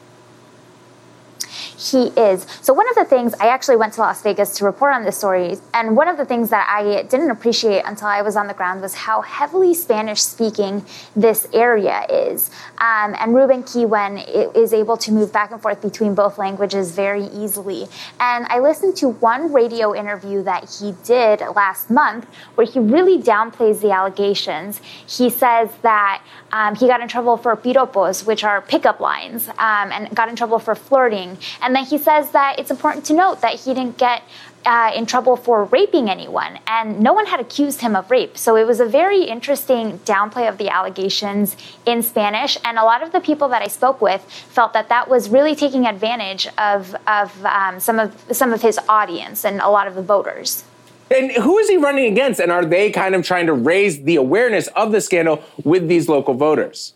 [1.91, 2.47] He is.
[2.61, 5.19] So, one of the things I actually went to Las Vegas to report on this
[5.19, 8.55] story, and one of the things that I didn't appreciate until I was on the
[8.55, 10.85] ground was how heavily Spanish speaking
[11.17, 12.51] this area is.
[12.79, 17.25] Um, and Ruben Kihuen is able to move back and forth between both languages very
[17.25, 17.87] easily.
[18.21, 23.21] And I listened to one radio interview that he did last month where he really
[23.21, 24.81] downplays the allegations.
[25.07, 29.93] He says that um, he got in trouble for piropos, which are pickup lines, um,
[29.93, 31.39] and got in trouble for flirting.
[31.61, 34.23] And then he says that it's important to note that he didn't get
[34.65, 38.39] uh, in trouble for raping anyone, and no one had accused him of rape.
[38.39, 43.03] So it was a very interesting downplay of the allegations in Spanish, and a lot
[43.03, 46.95] of the people that I spoke with felt that that was really taking advantage of
[47.07, 50.65] of um, some of some of his audience and a lot of the voters.
[51.15, 52.41] And who is he running against?
[52.41, 56.09] And are they kind of trying to raise the awareness of the scandal with these
[56.09, 56.95] local voters?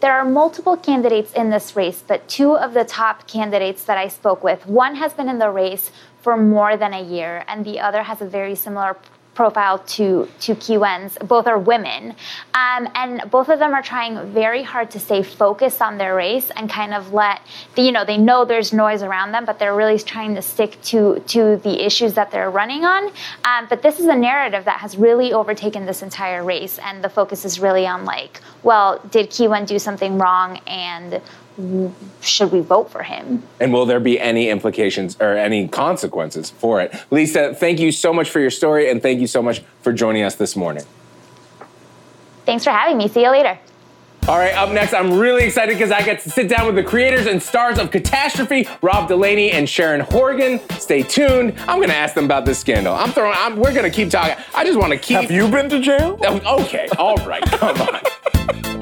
[0.00, 4.08] There are multiple candidates in this race, but two of the top candidates that I
[4.08, 7.80] spoke with, one has been in the race for more than a year, and the
[7.80, 8.96] other has a very similar
[9.36, 11.16] profile to to Kihuen's.
[11.18, 12.16] Both are women,
[12.54, 16.50] um, and both of them are trying very hard to stay focused on their race
[16.56, 17.40] and kind of let
[17.76, 20.80] the, you know they know there's noise around them, but they're really trying to stick
[20.90, 23.12] to to the issues that they're running on.
[23.44, 27.10] Um, but this is a narrative that has really overtaken this entire race, and the
[27.10, 31.20] focus is really on like, well, did Kiwen do something wrong, and
[32.20, 33.42] should we vote for him?
[33.60, 36.94] And will there be any implications or any consequences for it?
[37.10, 40.22] Lisa, thank you so much for your story and thank you so much for joining
[40.22, 40.84] us this morning.
[42.44, 43.08] Thanks for having me.
[43.08, 43.58] See you later.
[44.28, 46.82] All right, up next, I'm really excited because I get to sit down with the
[46.82, 50.58] creators and stars of Catastrophe, Rob Delaney and Sharon Horgan.
[50.80, 51.54] Stay tuned.
[51.60, 52.92] I'm going to ask them about this scandal.
[52.92, 53.36] I'm throwing.
[53.36, 54.34] I'm, we're going to keep talking.
[54.52, 55.20] I just want to keep.
[55.20, 56.18] Have you been to jail?
[56.24, 58.72] Oh, Okay, all right, come on.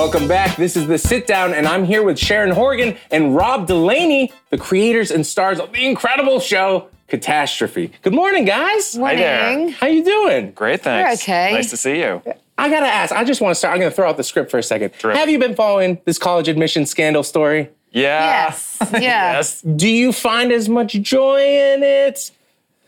[0.00, 0.56] Welcome back.
[0.56, 4.56] This is the sit down, and I'm here with Sharon Horgan and Rob Delaney, the
[4.56, 7.92] creators and stars of the incredible show Catastrophe.
[8.00, 8.96] Good morning, guys.
[8.96, 9.68] Morning.
[9.72, 10.52] How you doing?
[10.52, 11.22] Great, thanks.
[11.22, 11.52] okay.
[11.52, 12.22] Nice to see you.
[12.56, 13.14] I gotta ask.
[13.14, 13.74] I just want to start.
[13.74, 14.94] I'm gonna throw out the script for a second.
[14.94, 15.20] Terrific.
[15.20, 17.68] Have you been following this college admission scandal story?
[17.90, 18.46] Yeah.
[18.46, 18.78] Yes.
[18.92, 19.00] Yeah.
[19.00, 19.60] yes.
[19.60, 22.30] Do you find as much joy in it?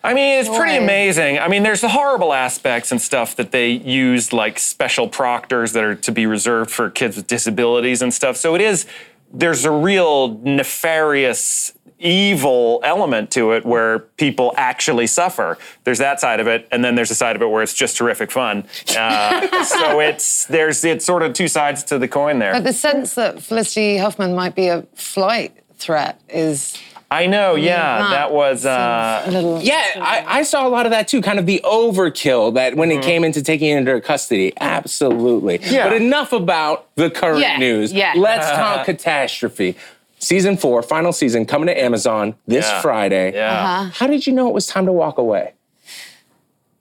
[0.05, 1.39] I mean, it's pretty amazing.
[1.39, 5.85] I mean, there's the horrible aspects and stuff that they use, like special proctors that
[5.85, 8.37] are to be reserved for kids with disabilities and stuff.
[8.37, 8.87] So it is,
[9.33, 15.57] there's a real nefarious, evil element to it where people actually suffer.
[15.85, 17.97] There's that side of it, and then there's a side of it where it's just
[17.97, 18.65] terrific fun.
[19.03, 22.53] Uh, so it's there's it's sort of two sides to the coin there.
[22.53, 26.79] But the sense that Felicity Huffman might be a flight threat is
[27.13, 28.65] I know, yeah, not that was.
[28.65, 29.61] Uh, a little.
[29.61, 31.21] Yeah, I, I saw a lot of that too.
[31.21, 32.99] Kind of the overkill that when Mm-hmm.
[33.01, 34.53] it came into taking it into custody.
[34.61, 35.59] Absolutely.
[35.63, 35.89] Yeah.
[35.89, 37.93] But enough about the current Yeah, news.
[37.93, 38.15] yeah.
[38.17, 39.77] Let's talk catastrophe.
[40.19, 42.81] Season four, final season, coming to Amazon this Yeah.
[42.81, 43.33] Friday.
[43.35, 43.91] yeah.
[43.91, 45.53] How did you know it was time to walk away?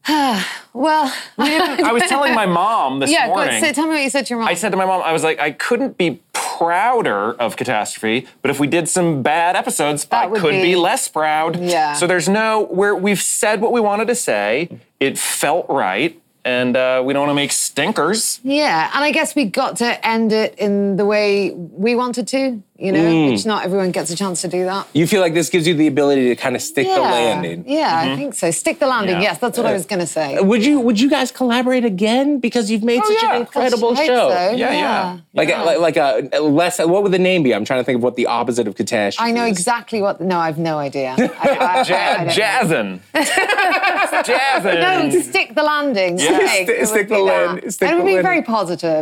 [0.73, 3.27] Well, I was telling my mom this yeah.
[3.27, 3.61] Go, morning.
[3.61, 4.47] so tell me what you said to your mom.
[4.47, 8.51] I said to my mom, I was like, I couldn't be prouder of Catastrophe, but
[8.51, 11.59] if we did some bad episodes, I could be, be- less proud.
[11.59, 11.93] Yeah.
[11.93, 14.69] So there's no where we've said what we wanted to say.
[14.99, 18.39] It felt right, and uh, we don't want to make stinkers.
[18.43, 22.63] Yeah, and I guess we got to end it in the way we wanted to,
[22.81, 23.31] you know, Mm.
[23.31, 24.87] which not everyone gets a chance to do that.
[24.93, 26.95] You feel like this gives you the ability to kind of stick yeah.
[26.95, 27.63] the landing.
[27.67, 28.49] Yeah, I think so.
[28.51, 29.15] Stick the landing.
[29.15, 29.23] Mm-hmm.
[29.23, 29.31] Yeah.
[29.31, 30.39] Yes, that's what I was going to say.
[30.39, 33.35] Would you would you guys collaborate again because you've made Oh, such yeah.
[33.35, 34.29] an incredible I hope show?
[34.29, 34.51] so.
[34.55, 35.17] Yeah, yeah.
[35.33, 36.79] Like, a, like like a a less.
[36.79, 37.53] What would the name be?
[37.55, 39.29] I'm trying to think of what the opposite of catastrophe.
[39.29, 39.51] I know is.
[39.57, 40.19] exactly what.
[40.21, 41.15] No, I've no idea.
[41.19, 42.33] I, I, I, I Ja- don't know.
[42.33, 42.99] jazzin'.
[44.23, 44.79] jazzin'.
[45.13, 46.19] No, stick the landing.
[46.19, 46.37] Yeah.
[46.37, 47.21] Stick, Stick- it stick the that.
[47.21, 48.41] land- And it would be very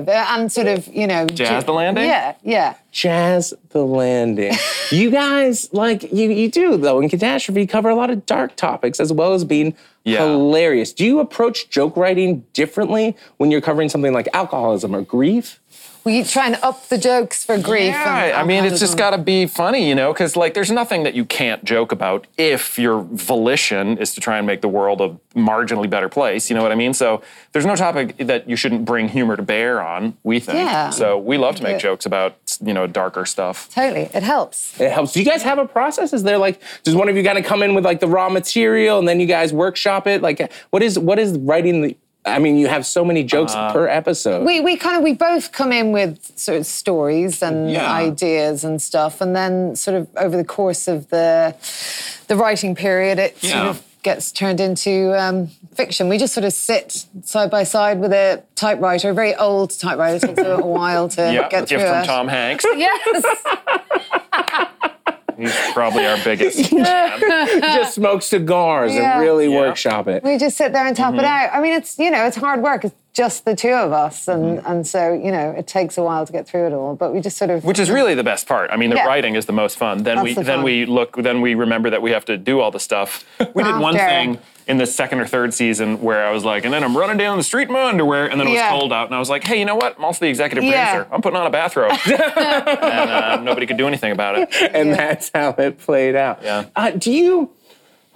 [0.08, 2.06] uh, and sort of, you know, Jazz ju- the landing?
[2.06, 2.76] Yeah, yeah.
[3.04, 4.54] Jazz the landing.
[4.92, 9.00] you guys, like you, you do though in catastrophe, cover a lot of dark topics
[9.00, 10.20] as well as being Yeah.
[10.28, 10.92] hilarious.
[10.92, 15.62] Do you approach joke writing differently when you're covering something like alcoholism or grief?
[16.06, 17.92] We try and up the jokes for grief.
[17.94, 21.04] Yeah, I mean, it's just got to be funny, you know, because like there's nothing
[21.04, 25.02] that you can't joke about if your volition is to try and make the world
[25.02, 26.50] a marginally better place.
[26.50, 26.94] You know what I mean?
[26.94, 30.18] So there's no topic that you shouldn't bring humor to bear on.
[30.24, 30.58] We think.
[30.58, 30.90] Yeah.
[30.90, 31.90] So we love to make Yeah.
[31.90, 33.70] jokes about you know darker stuff.
[33.74, 34.80] Totally, it helps.
[34.80, 35.14] It helps.
[35.14, 36.14] Do you guys have a process?
[36.14, 38.30] Is there like does one of you kind of come in with like the raw
[38.30, 40.22] material and then you guys workshop it?
[40.22, 43.72] Like what is what is writing the I mean, you have so many jokes Uh,
[43.72, 44.46] per episode.
[44.46, 47.92] We, we kind of we both come in with sort of stories and Yeah.
[47.92, 51.56] ideas and stuff, and then sort of over the course of the
[52.28, 56.08] the writing period, it sort of gets turned into um, fiction.
[56.10, 60.16] We just sort of sit side by side with a typewriter, a very old typewriter.
[60.18, 62.06] It takes a little while to Yeah, get through gift from it.
[62.06, 62.66] Tom Hanks.
[62.78, 63.26] Yes.
[65.38, 66.70] He's probably our biggest.
[66.70, 67.20] fan.
[67.62, 69.14] just smoke cigars Yeah.
[69.14, 69.60] and really Yeah.
[69.60, 70.22] workshop it.
[70.24, 71.20] We just sit there and tap Mm-hmm.
[71.20, 71.50] it out.
[71.54, 72.84] I mean, it's you know, it's hard work.
[72.84, 76.26] It's just the two of us, and and so you know it takes a while
[76.26, 76.96] to get through it all.
[76.96, 78.72] But we just sort of Which is really the best part.
[78.72, 79.06] I mean, the Yeah.
[79.08, 80.04] writing is the most fun.
[80.04, 80.64] Then That's we the then fun.
[80.64, 83.26] we look then we remember that we have to do all the stuff.
[83.54, 86.72] We did one thing in the second or third season where I was like, and
[86.74, 88.70] then I'm running down the street in my underwear, and then it was Yeah.
[88.70, 89.98] cold out, and I was like, hey, you know what?
[89.98, 90.92] I'm also the executive Yeah.
[90.92, 91.08] producer.
[91.14, 94.48] I'm putting on a bathrobe, and uh, nobody could do anything about it.
[94.74, 96.40] and that's how it played out.
[96.44, 96.66] Yeah.
[96.76, 97.50] Uh, do you?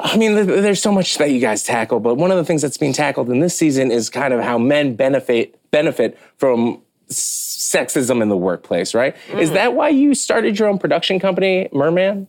[0.04, 2.78] I mean, there's so much that you guys tackle, but one of the things that's
[2.78, 8.28] being tackled in this season is kind of how men benefit benefit from sexism in
[8.28, 9.16] the workplace, right?
[9.34, 12.28] Is that why you started your own production company, Merman?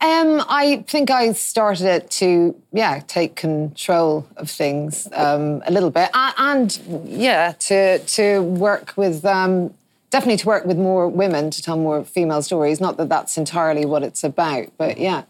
[0.00, 5.90] Um, I think I started it to yeah take control of things um, a little
[5.90, 9.74] bit, and yeah to to work with um,
[10.10, 12.80] definitely to work with more women to tell more female stories.
[12.80, 15.24] Not that that's entirely what it's about, but yeah.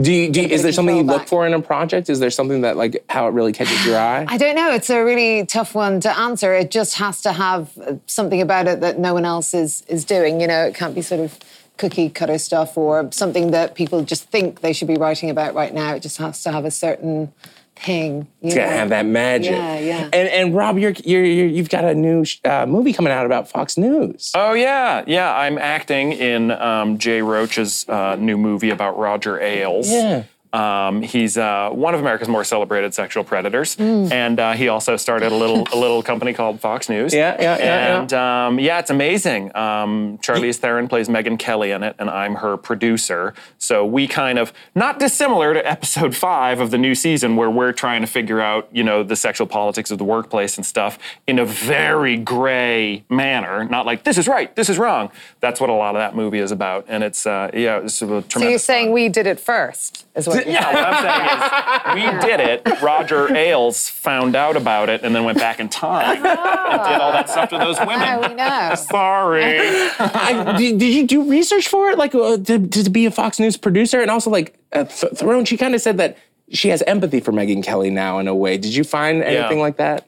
[0.00, 1.28] Do you, do you, is there something you look back.
[1.28, 2.08] for in a project?
[2.08, 4.26] Is there something that like how it really catches your eye?
[4.28, 4.70] I don't know.
[4.70, 6.54] It's a really tough one to answer.
[6.54, 7.70] It just has to have
[8.06, 10.40] something about it that no one else is is doing.
[10.40, 11.38] You know, it can't be sort of
[11.78, 15.72] cookie cutter stuff or something that people just think they should be writing about right
[15.72, 15.94] now.
[15.94, 17.32] It just has to have a certain
[17.78, 18.28] thing.
[18.40, 19.52] You It's gotta have that magic.
[19.52, 20.02] Yeah, yeah.
[20.12, 23.26] And and Rob, you're, you're, you're you've got a new sh- uh, movie coming out
[23.26, 24.32] about Fox News.
[24.34, 25.34] Oh yeah, yeah.
[25.34, 29.90] I'm acting in um, Jay Roach's uh, new movie about Roger Ailes.
[29.90, 30.24] Yeah.
[30.52, 34.10] Um, he's uh, one of America's more celebrated sexual predators, Mm.
[34.12, 37.12] and uh, he also started a little a little company called Fox News.
[37.12, 38.00] Yeah, yeah, yeah, yeah.
[38.00, 39.54] And um, yeah, it's amazing.
[39.56, 43.34] Um, Charlize Theron plays Megyn Kelly in it, and I'm her producer.
[43.58, 47.72] So we kind of not dissimilar to episode five of the new season, where we're
[47.72, 51.38] trying to figure out, you know, the sexual politics of the workplace and stuff in
[51.38, 53.64] a very gray manner.
[53.64, 55.10] Not like this is right, this is wrong.
[55.40, 58.06] That's what a lot of that movie is about, and it's uh, yeah, it's a
[58.06, 58.32] tremendous.
[58.32, 58.94] So you're saying fun.
[58.94, 62.82] we did it first, is what you're Yeah, what I'm saying is we did it.
[62.82, 67.12] Roger Ailes found out about it and then went back in time and did all
[67.12, 68.00] that stuff to those women.
[68.00, 68.74] Now we know.
[68.74, 69.58] Sorry.
[69.98, 73.38] I, did, did you do research for it, like uh, to, to be a Fox
[73.38, 74.00] News producer?
[74.00, 76.16] And also, like uh, Th- Theron, she kind of said that
[76.50, 78.56] she has empathy for Megyn Kelly now in a way.
[78.58, 80.06] Did you find anything like that?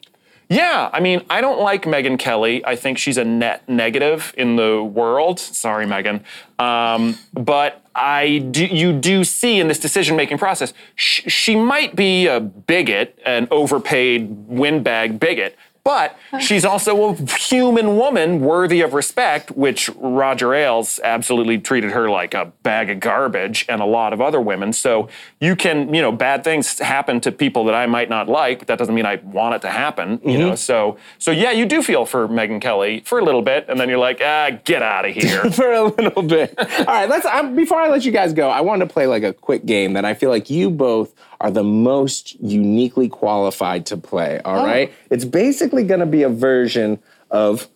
[0.51, 2.61] Yeah, I mean, I don't like Megyn Kelly.
[2.65, 5.39] I think she's a net negative in the world.
[5.39, 6.23] Sorry, Megyn.
[6.59, 11.95] Um, but I do, you do see in this decision making process, sh- she might
[11.95, 15.55] be a bigot, an overpaid windbag bigot.
[15.83, 22.07] But she's also a human woman worthy of respect, which Roger Ailes absolutely treated her
[22.09, 24.73] like a bag of garbage and a lot of other women.
[24.73, 28.59] So you can, you know, bad things happen to people that I might not like,
[28.59, 30.55] but that doesn't mean I want it to happen, you know.
[30.55, 33.89] So so yeah, you do feel for Megyn Kelly for a little bit, and then
[33.89, 35.49] you're like, ah, get out of here.
[35.51, 36.53] for a little bit.
[36.59, 37.25] All right, let's.
[37.25, 39.93] Um, before I let you guys go, I wanted to play like a quick game
[39.93, 44.39] that I feel like you both are the most uniquely qualified to play.
[44.45, 44.65] All oh.
[44.65, 46.99] right, it's basically going to be a version
[47.29, 47.67] of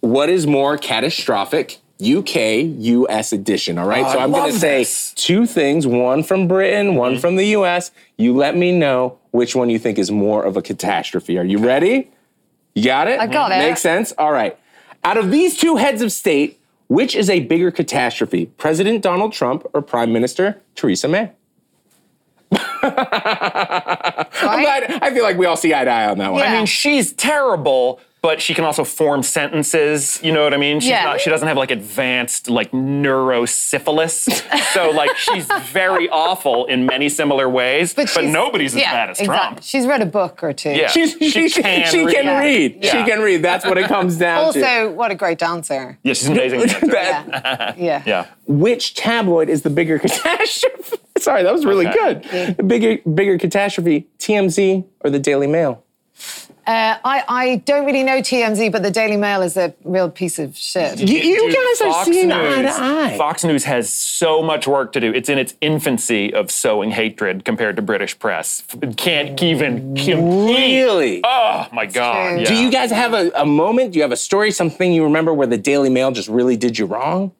[0.00, 1.78] what is more catastrophic.
[2.04, 4.04] UK US edition, all right?
[4.04, 4.84] Oh, so I'm going to say
[5.14, 7.20] two things, one from Britain, one mm-hmm.
[7.20, 7.92] from the US.
[8.18, 11.38] You let me know which one you think is more of a catastrophe.
[11.38, 12.10] Are you ready?
[12.74, 13.20] You got it?
[13.20, 13.58] I got it.
[13.58, 14.12] Makes sense?
[14.18, 14.58] All right.
[15.04, 19.64] Out of these two heads of state, which is a bigger catastrophe, President Donald Trump
[19.72, 21.30] or Prime Minister Theresa May?
[24.42, 26.40] I'm glad, I feel like we all see eye to eye on that one.
[26.42, 26.52] Yeah.
[26.52, 30.18] I mean, she's terrible, but she can also form sentences.
[30.22, 30.80] You know what I mean?
[30.80, 31.04] She's Yeah.
[31.04, 34.72] not, she doesn't have like advanced like neurosyphilis.
[34.72, 39.20] so like she's very awful in many similar ways, but, she's- nobody's as bad as
[39.20, 39.36] exactly.
[39.46, 39.62] Trump.
[39.62, 40.70] She's read a book or two.
[40.70, 40.88] Yeah.
[40.88, 42.44] She's, she, She she can can, read.
[42.74, 42.84] read.
[42.84, 42.90] Yeah.
[42.92, 43.42] She can read.
[43.42, 44.60] That's what it comes down to.
[44.64, 45.98] Also, what a great dancer.
[46.02, 46.60] Yeah, she's amazing.
[46.90, 47.74] That- Yeah.
[47.76, 48.02] yeah.
[48.06, 48.26] yeah.
[48.46, 50.98] Which tabloid is the bigger catastrophe?
[51.18, 52.22] Sorry, that was really Okay.
[52.56, 52.66] good.
[52.68, 55.82] Bigger, bigger catastrophe, TMZ or the Daily Mail?
[56.66, 60.38] Uh, I, I don't really know TMZ, but the Daily Mail is a real piece
[60.38, 60.98] of shit.
[60.98, 63.18] You, you Dude, guys are Fox seeing News, eye to eye.
[63.18, 65.12] Fox News has so much work to do.
[65.12, 68.64] It's in its infancy of sowing hatred compared to British press.
[68.82, 70.16] It can't even compete.
[70.16, 71.20] Really?
[71.22, 72.40] Oh my God.
[72.40, 72.46] Yeah.
[72.46, 73.92] Do you guys have a, a moment?
[73.92, 76.78] Do you have a story, something you remember where the Daily Mail just really did
[76.78, 77.32] you wrong?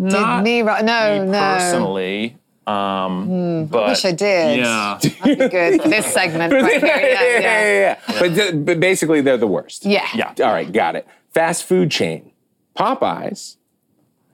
[0.00, 0.82] Did me right?
[0.84, 1.38] No, Me no.
[1.38, 2.36] personally?
[2.66, 4.58] Um, but I wish I did.
[4.60, 4.98] Yeah.
[5.02, 5.80] That'd be good.
[5.82, 6.80] this segment right here.
[6.96, 7.98] Yeah, yeah.
[8.08, 8.18] yeah.
[8.20, 9.84] But, th- but basically, they're the worst.
[9.84, 10.06] Yeah.
[10.14, 10.32] Yeah.
[10.40, 11.06] All right, got it.
[11.30, 12.30] Fast food chain,
[12.76, 13.56] Popeyes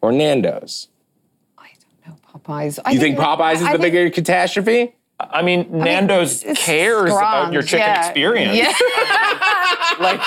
[0.03, 0.89] or Nando's?
[1.57, 1.69] I
[2.05, 2.79] don't know Popeyes.
[2.85, 4.95] I You think Popeyes is I the think- bigger catastrophe?
[5.21, 8.07] I mean, Nando's it's cares about your chicken yeah.
[8.07, 8.57] experience.
[8.57, 8.73] Yeah.
[10.01, 10.21] like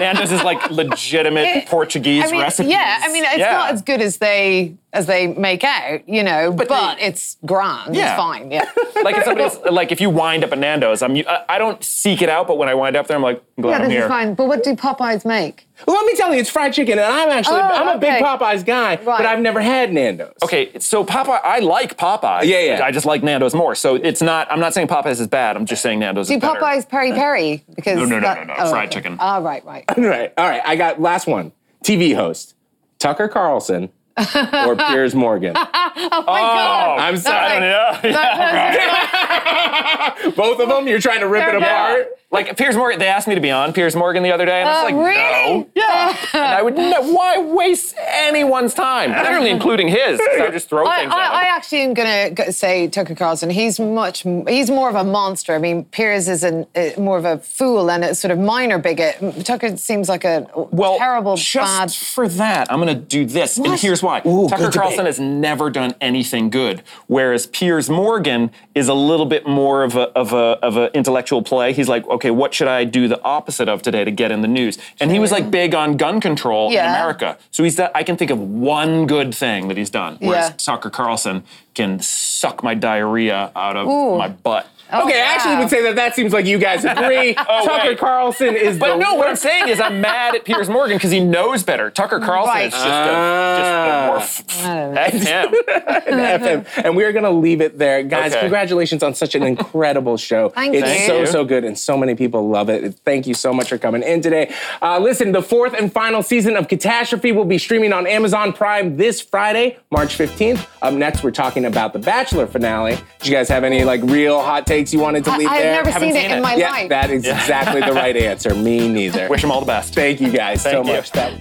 [0.00, 2.72] Nando's is like legitimate Portuguese I mean, recipes.
[2.72, 3.52] yeah, I mean, it's Yeah.
[3.52, 7.94] not as good as they as they make out, you know, but, they- it's grand.
[7.94, 8.10] Yeah.
[8.10, 8.50] It's fine.
[8.50, 8.64] Yeah.
[9.04, 12.20] like if somebody's like if you wind up at Nando's, I'm I, I don't seek
[12.20, 13.92] it out, but when I wind up there, I'm like, I'm glad yeah, I'm this
[13.92, 14.02] here.
[14.02, 14.34] is fine.
[14.34, 15.68] But what do Popeyes make?
[15.86, 18.22] Well, let me tell you, it's fried chicken, and I'm actually Oh, I'm a big.
[18.22, 20.34] Popeyes guy, but I've never had Nando's.
[20.42, 22.44] Okay, so Popeye, I like Popeyes.
[22.44, 22.84] Yeah, yeah.
[22.84, 23.74] I just like Nando's more.
[23.74, 24.50] So it's not.
[24.50, 25.56] I'm not saying Popeyes is bad.
[25.56, 26.60] I'm just saying Nando's Do is better.
[26.60, 27.64] Popeyes peri peri?
[27.74, 29.16] Because No, no, no, that- no, no, fried oh, chicken.
[29.18, 29.84] All right, right.
[29.96, 30.62] All right, all right.
[30.64, 31.52] I got last one.
[31.84, 32.54] TV host
[32.98, 33.90] Tucker Carlson
[34.66, 35.54] or Piers Morgan.
[35.94, 36.98] Oh my God.
[37.00, 37.36] I'm sorry.
[37.36, 38.10] I don't know.
[38.10, 40.32] Yeah, right.
[40.36, 40.88] Both of them.
[40.88, 42.08] You're trying to rip it They're apart.
[42.30, 44.68] Like Piers Morgan, they asked me to be on Piers Morgan the other day, and
[44.68, 45.58] I was Uh, like, really?
[45.58, 45.68] no.
[45.74, 46.16] Yeah.
[46.32, 49.10] and I would, no, why waste anyone's time?
[49.10, 50.18] Literally including his.
[50.18, 53.14] I would just throw I, things at I, I actually am going to say Tucker
[53.14, 53.50] Carlson.
[53.50, 54.22] He's much.
[54.48, 55.54] He's more of a monster.
[55.54, 58.78] I mean, Piers is an, uh, more of a fool and a sort of minor
[58.78, 59.44] bigot.
[59.44, 61.92] Tucker seems like a well, terrible, just bad.
[61.92, 63.72] for that, I'm going to do this, and What?
[64.02, 64.30] Here's why.
[64.30, 65.06] Ooh, Tucker Carlson debate.
[65.06, 70.08] has never done anything good, whereas Piers Morgan is a little bit more of a
[70.18, 71.72] of a of an intellectual play.
[71.72, 74.48] He's like, okay, what should I do the opposite of today to get in the
[74.48, 74.78] news?
[75.00, 78.16] And he was like big on gun control in America, so he's done, I can
[78.16, 80.18] think of one good thing that he's done.
[80.20, 80.56] Whereas Yeah.
[80.56, 81.44] Tucker Carlson
[81.74, 84.18] can suck my diarrhea out of Ooh.
[84.18, 84.66] my butt.
[84.92, 87.34] Oh, Okay, I actually would say that that seems like you guys agree.
[87.34, 87.98] Tucker wait.
[87.98, 91.10] Carlson is But the no, what I'm saying is I'm mad at Piers Morgan because
[91.10, 91.90] he knows better.
[91.90, 92.66] Tucker Carlson Right.
[92.66, 95.00] is just a, just a more f- I don't know.
[95.00, 96.64] F him.
[96.66, 96.84] FM.
[96.84, 98.02] And we're going to leave it there.
[98.02, 98.40] Guys, Okay.
[98.40, 100.48] congratulations on such an incredible show.
[100.50, 101.06] Thank it's you.
[101.06, 102.94] so, so good, and so many people love it.
[103.04, 104.52] Thank you so much for coming in today.
[104.80, 108.96] Uh, listen, the fourth and final season of Catastrophe will be streaming on Amazon Prime
[108.96, 110.66] this Friday, March 15th.
[110.82, 112.96] Up next, we're talking about the Bachelor finale.
[113.20, 115.62] Did you guys have any like real hot takes you wanted to I, leave I've
[115.62, 115.72] there?
[115.74, 116.40] never Haven't seen it seen in it.
[116.40, 116.88] my yeah, life.
[116.88, 118.54] that is exactly the right answer.
[118.54, 119.28] Me neither.
[119.28, 119.94] Wish them all the best.
[119.94, 120.92] Thank you guys so you.
[120.92, 121.10] much.
[121.12, 121.32] That-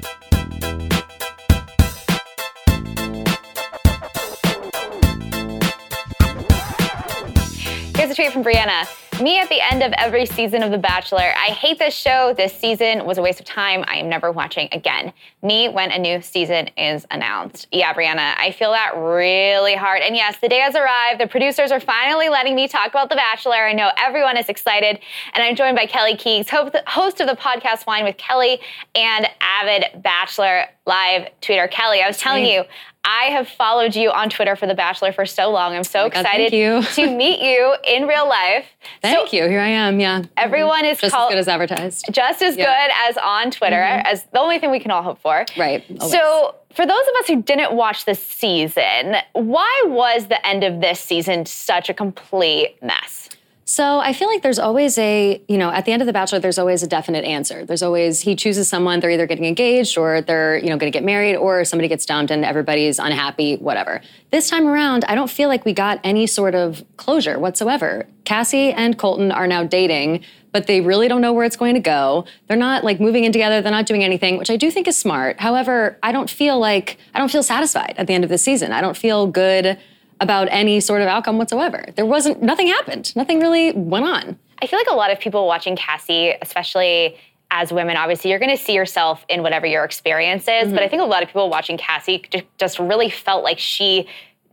[7.96, 8.88] Here's a tweet from Brianna.
[9.22, 11.20] Me at the end of every season of The Bachelor.
[11.38, 12.34] I hate this show.
[12.36, 13.84] This season was a waste of time.
[13.88, 15.14] I am never watching again.
[15.44, 17.68] Me when a new season is announced.
[17.72, 20.02] Yeah, Brianna, I feel that really hard.
[20.02, 21.20] And yes, the day has arrived.
[21.20, 23.68] The producers are finally letting me talk about The Bachelor.
[23.68, 25.00] I know everyone is excited.
[25.34, 26.50] And I'm joined by Kelly Keegs,
[26.88, 28.60] host of the podcast Wine with Kelly
[28.96, 31.70] and avid Bachelor live tweeter.
[31.70, 32.64] Kelly, I was telling you,
[33.04, 35.74] I have followed you on Twitter for The Bachelor for so long.
[35.76, 36.84] I'm so Oh God, excited you.
[36.96, 38.66] to meet you in real life.
[39.02, 39.50] Thank So you.
[39.50, 40.00] Here I am.
[40.00, 40.24] Yeah.
[40.38, 42.06] Everyone is just called as good as advertised.
[42.12, 42.66] just as Yeah.
[42.66, 42.74] Mm-hmm.
[42.88, 45.46] good as on Twitter, as the only thing we can all hope for.
[45.58, 46.12] Right, always.
[46.12, 50.80] So, for those of us who didn't watch this season, why was the end of
[50.80, 53.30] this season such a complete mess?
[53.72, 56.40] So I feel like there's always a, you know, at the end of The Bachelor,
[56.40, 57.64] there's always a definite answer.
[57.64, 60.94] There's always, he chooses someone, they're either getting engaged or they're, you know, going to
[60.94, 64.02] get married or somebody gets dumped and everybody's unhappy, whatever.
[64.30, 68.08] This time around, I don't feel like we got any sort of closure whatsoever.
[68.26, 71.80] Cassie and Colton are now dating, but they really don't know where it's going to
[71.80, 72.26] go.
[72.50, 74.98] They're not like moving in together, they're not doing anything, which I do think is
[74.98, 75.40] smart.
[75.40, 78.74] However, I don't feel like, I don't feel satisfied at the end of the season.
[78.74, 79.80] I don't feel good
[80.22, 81.84] about any sort of outcome whatsoever.
[81.98, 83.14] There wasn't, nothing happened.
[83.16, 84.40] Nothing really went on.
[84.62, 87.18] I feel like a lot of people watching Cassie, especially
[87.50, 90.48] as women, obviously, you're going to see yourself in whatever your experience is.
[90.48, 90.74] Mm-hmm.
[90.74, 92.24] But I think a lot of people watching Cassie
[92.58, 94.08] just really felt like she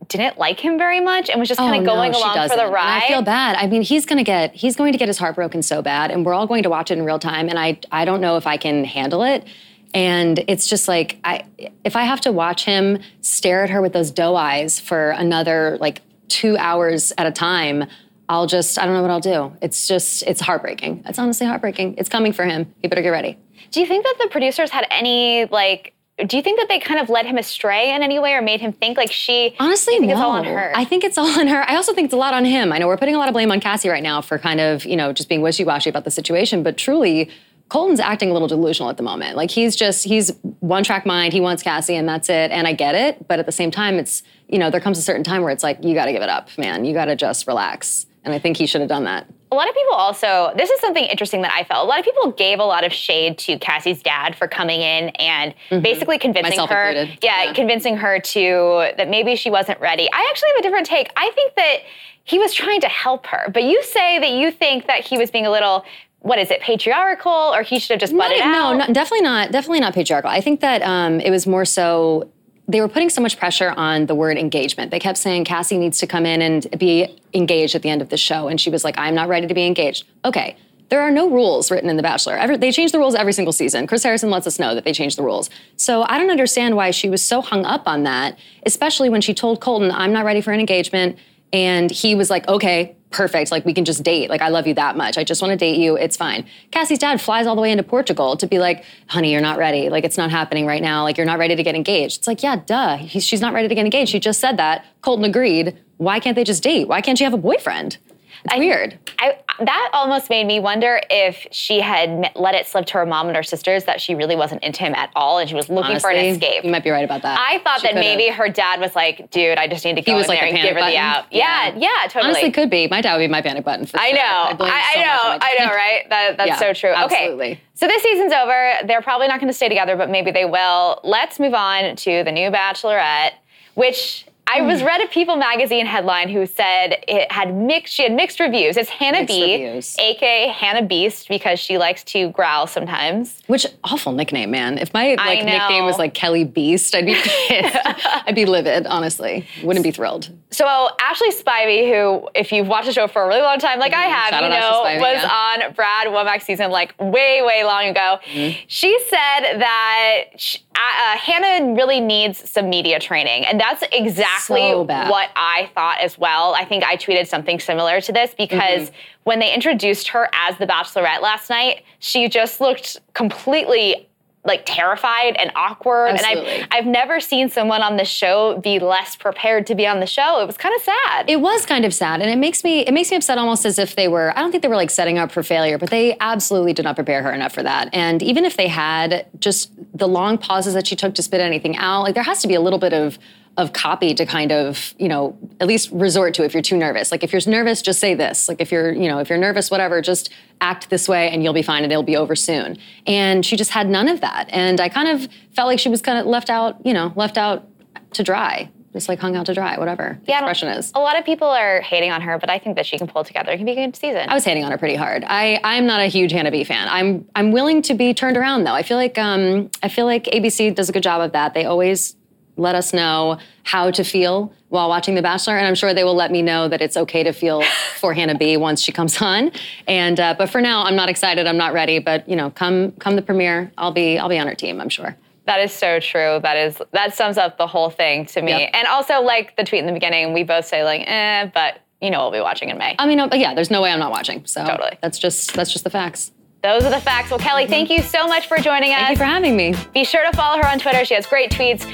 [0.07, 2.39] didn't like him very much and was just kind of Oh, going she along for
[2.39, 2.57] doesn't.
[2.57, 3.03] the And ride.
[3.03, 3.55] I feel bad.
[3.57, 6.25] I mean, he's gonna get he's going to get his heart broken so bad, and
[6.25, 7.47] we're all going to watch it in real time.
[7.49, 9.45] And I I don't know if I can handle it.
[9.93, 11.45] And it's just like I
[11.83, 15.77] if I have to watch him stare at her with those doe eyes for another
[15.81, 17.85] like two hours at a time,
[18.27, 19.51] I'll just I don't know what I'll do.
[19.61, 21.03] It's just it's heartbreaking.
[21.07, 21.95] It's honestly heartbreaking.
[21.97, 22.71] It's coming for him.
[22.81, 23.37] He better get ready.
[23.71, 25.93] Do you think that the producers had any like?
[26.27, 28.59] Do you think that they kind of led him astray in any way, or made
[28.59, 29.55] him think like she?
[29.57, 30.11] Honestly, think no.
[30.11, 30.71] it's all on her.
[30.75, 31.63] I think it's all on her.
[31.67, 32.73] I also think it's a lot on him.
[32.73, 34.83] I know we're putting a lot of blame on Cassie right now for kind of,
[34.83, 37.29] you know, just being wishy-washy about the situation, but truly,
[37.69, 39.37] Colton's acting a little delusional at the moment.
[39.37, 41.33] Like he's just he's one track mind.
[41.33, 42.51] He wants Cassie, and that's it.
[42.51, 45.01] And I get it, but at the same time, it's you know there comes a
[45.01, 46.83] certain time where it's like you got to give it up, man.
[46.85, 48.05] You got to just relax.
[48.25, 49.27] And I think he should have done that.
[49.51, 50.51] a lot of people also.
[50.57, 51.85] This is something interesting that I felt.
[51.85, 55.09] A lot of people gave a lot of shade to Cassie's dad for coming in
[55.09, 55.81] and mm-hmm.
[55.81, 56.91] basically convincing Myself her.
[56.91, 57.53] Yeah, Yeah.
[57.53, 60.09] convincing her to that maybe she wasn't ready.
[60.11, 61.11] I actually have a different take.
[61.15, 61.77] I think that
[62.25, 65.31] he was trying to help her, but you say that you think that he was
[65.31, 65.85] being a little.
[66.21, 68.71] What is it, patriarchal, or he should have just butted Not- out?
[68.73, 69.51] No, not, definitely not.
[69.51, 70.29] Definitely not patriarchal.
[70.29, 72.29] I think that um, it was more so
[72.67, 74.91] they were putting so much pressure on the word engagement.
[74.91, 78.09] They kept saying Cassie needs to come in and be engaged at the end of
[78.09, 78.47] the show.
[78.47, 80.05] And she was like, I'm not ready to be engaged.
[80.23, 80.55] Okay.
[80.89, 82.37] There are no rules written in The Bachelor.
[82.37, 83.87] Every, they change the rules every single season.
[83.87, 85.49] Chris Harrison lets us know that they change the rules.
[85.77, 89.33] So I don't understand why she was so hung up on that, especially when she
[89.33, 91.17] told Colton, I'm not ready for an engagement.
[91.51, 93.51] And he was like, okay, perfect.
[93.51, 94.29] Like, we can just date.
[94.29, 95.17] Like, I love you that much.
[95.17, 95.95] I just want to date you.
[95.95, 96.45] It's fine.
[96.71, 99.89] Cassie's dad flies all the way into Portugal to be like, honey, you're not ready.
[99.89, 101.03] Like, it's not happening right now.
[101.03, 102.19] Like, you're not ready to get engaged.
[102.19, 102.97] It's like, yeah, duh.
[102.97, 104.11] He's, she's not ready to get engaged.
[104.11, 104.85] She just said that.
[105.01, 105.77] Colton agreed.
[105.97, 106.87] Why can't they just date?
[106.87, 107.97] Why can't she have a boyfriend?
[108.45, 108.97] It's weird.
[109.19, 113.27] I, that almost made me wonder if she had let it slip to her mom
[113.27, 115.99] and her sisters that she really wasn't into him at all and she was looking
[115.99, 116.63] for an escape.
[116.63, 117.37] You might be right about that.
[117.37, 118.05] I thought She that could've.
[118.05, 120.39] maybe her dad was like, dude, I just need to go He was in like
[120.39, 121.25] there the and give her panic the out.
[121.31, 122.31] Yeah, yeah, totally.
[122.31, 122.87] Honestly, could be.
[122.87, 123.85] My dad would be my panic button.
[123.85, 124.19] For I know.
[124.21, 125.39] I, so I know.
[125.41, 126.09] I know, right?
[126.09, 126.91] That, that's Yeah, so true.
[126.95, 127.51] absolutely.
[127.51, 127.61] Okay.
[127.73, 128.73] So this season's over.
[128.85, 130.99] They're probably not going to stay together, but maybe they will.
[131.03, 133.31] Let's move on to the new Bachelorette,
[133.75, 134.67] which I Hmm.
[134.67, 137.93] was read a People magazine headline who said it had mixed.
[137.93, 138.77] She had mixed reviews.
[138.77, 139.95] It's Hannah Mixed B, reviews.
[139.99, 143.41] aka Hannah Beast, because she likes to growl sometimes.
[143.47, 144.77] Which awful nickname, man.
[144.79, 147.13] If my like nickname was like Kelly Beast, I'd be
[147.47, 147.77] pissed.
[148.25, 149.45] I'd be livid, honestly.
[149.63, 150.29] Wouldn't be thrilled.
[150.51, 153.93] So Ashley Spivey, who, if you've watched the show for a really long time, like
[153.93, 154.51] I have, Mm-hmm.
[154.51, 155.63] Shout you know, Spivey, was yeah.
[155.67, 158.17] on Brad Womack's season like way, way long ago.
[158.33, 158.57] Mm-hmm.
[158.67, 164.83] She said that sh uh, Hannah really needs some media training, and that's exactly So
[165.11, 166.53] what I thought as well.
[166.55, 168.59] I think I tweeted something similar to this because
[168.89, 168.95] Mm-hmm.
[169.23, 174.05] when they introduced her as the Bachelorette last night, she just looked completely.
[174.45, 176.49] Like terrified and awkward, Absolutely.
[176.49, 179.99] and I've I've never seen someone on the show be less prepared to be on
[179.99, 180.39] the show.
[180.41, 181.29] It was kind of sad.
[181.29, 183.77] It was kind of sad, and it makes me it makes me upset almost as
[183.77, 184.31] if they were.
[184.37, 186.95] I don't think they were like setting up for failure, but they absolutely did not
[186.95, 187.89] prepare her enough for that.
[187.93, 191.75] And even if they had, just the long pauses that she took to spit anything
[191.75, 193.19] out, like there has to be a little bit of
[193.57, 197.11] of copy to kind of you know at least resort to if you're too nervous.
[197.11, 198.47] Like if you're nervous, just say this.
[198.47, 200.31] Like if you're you know if you're nervous, whatever, just
[200.61, 202.77] act this way, and you'll be fine, and it'll be over soon.
[203.05, 206.01] And she just had none of that, and I kind of felt like she was
[206.01, 207.67] kind of left out, you know, left out
[208.13, 208.69] to dry.
[208.91, 210.91] Just like hung out to dry, whatever the Yeah, expression is.
[210.95, 213.21] A lot of people are hating on her, but I think that she can pull
[213.21, 213.51] it together.
[213.51, 214.27] It can be a good season.
[214.27, 215.23] I was hating on her pretty hard.
[215.27, 216.87] I I'm not a huge Hannah B fan.
[216.89, 218.73] I'm I'm willing to be turned around though.
[218.73, 221.53] I feel like um I feel like ABC does a good job of that.
[221.53, 222.15] They always
[222.59, 226.15] let us know how to feel while watching The Bachelor, and I'm sure they will
[226.15, 227.63] let me know that it's okay to feel
[227.97, 229.51] for Hannah B once she comes on.
[229.87, 231.47] And uh, but for now, I'm not excited.
[231.47, 231.99] I'm not ready.
[231.99, 234.79] But you know, come come the premiere, I'll be I'll be on her team.
[234.79, 235.15] I'm sure.
[235.45, 236.39] that is so true.
[236.43, 238.51] That is that sums up the whole thing to me.
[238.51, 238.69] Yep.
[238.73, 242.11] And also, like the tweet in the beginning, we both say like, eh, but you
[242.11, 242.95] know, we'll be watching in May.
[242.99, 244.45] I mean, uh, yeah, there's no way I'm not watching.
[244.45, 244.97] So Totally.
[245.01, 246.31] that's just that's just the facts.
[246.61, 247.29] Those are the facts.
[247.29, 248.99] Well, Kelly, thank you so much for joining us.
[248.99, 249.73] Thank you for having me.
[249.93, 251.05] Be sure to follow her on Twitter.
[251.05, 251.89] She has great tweets.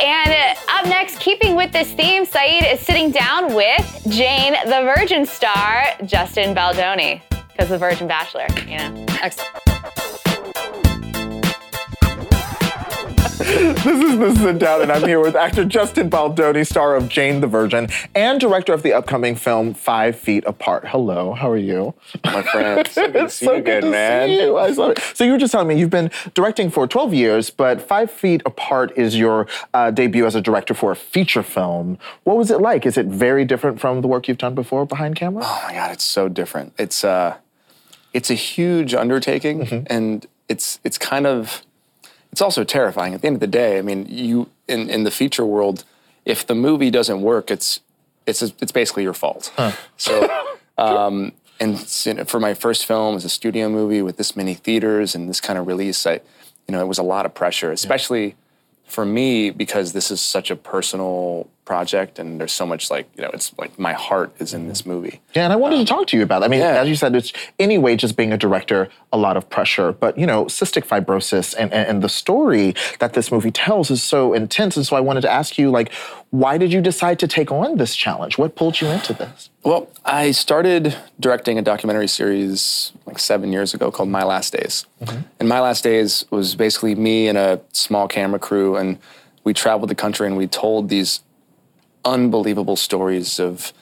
[0.00, 4.92] And uh, up next, keeping with this theme, Saeed is sitting down with Jane, the
[4.94, 7.22] Virgin star, Justin Baldoni,
[7.52, 9.06] because the Virgin Bachelor, you know.
[9.22, 9.65] Excellent.
[13.46, 16.96] This is this is the sit down, and I'm here with actor Justin Baldoni, star
[16.96, 20.88] of Jane the Virgin, and director of the upcoming film Five Feet Apart.
[20.88, 21.94] Hello, how are you?
[22.24, 24.30] My friend, so good to see so you good again, man.
[24.30, 24.56] you.
[24.56, 24.98] I love it.
[25.14, 28.42] So you were just telling me you've been directing for 12 years, but Five Feet
[28.44, 31.98] Apart is your uh, debut as a director for a feature film.
[32.24, 32.84] What was it like?
[32.84, 35.44] Is it very different from the work you've done before behind camera?
[35.46, 36.72] Oh my god, it's so different.
[36.78, 37.36] It's uh,
[38.12, 39.86] it's a huge undertaking, Mm-hmm.
[39.88, 41.62] and it's it's kind of
[42.36, 43.14] it's also terrifying.
[43.14, 45.84] At the end of the day, I mean, you in in the feature world,
[46.26, 47.80] if the movie doesn't work, it's
[48.26, 49.50] it's it's basically your fault.
[49.96, 50.28] So.
[50.78, 51.80] Um, and
[52.28, 55.58] for my first film as a studio movie with this many theaters and this kind
[55.58, 56.20] of release, I,
[56.68, 58.36] you know, it was a lot of pressure, especially
[58.84, 63.22] for me because this is such a personal project and there's so much like you
[63.22, 65.98] know it's like my heart is in this movie Yeah, and I wanted to um,
[65.98, 66.40] talk to you about.
[66.40, 66.46] That.
[66.46, 66.80] I mean, Yeah.
[66.80, 69.92] as you said, it's anyway just being a director, a lot of pressure.
[69.92, 74.02] But you know, cystic fibrosis and, and and the story that this movie tells is
[74.02, 74.76] so intense.
[74.76, 75.92] And so I wanted to ask you, like,
[76.30, 78.38] why did you decide to take on this challenge?
[78.38, 79.50] What pulled you into this?
[79.66, 84.86] well i started directing a documentary series like seven years ago called my last days
[85.02, 85.22] mm-hmm.
[85.40, 88.96] and my last days was basically me and a small camera crew and
[89.42, 91.20] we traveled the country and we told these
[92.06, 93.72] unbelievable stories of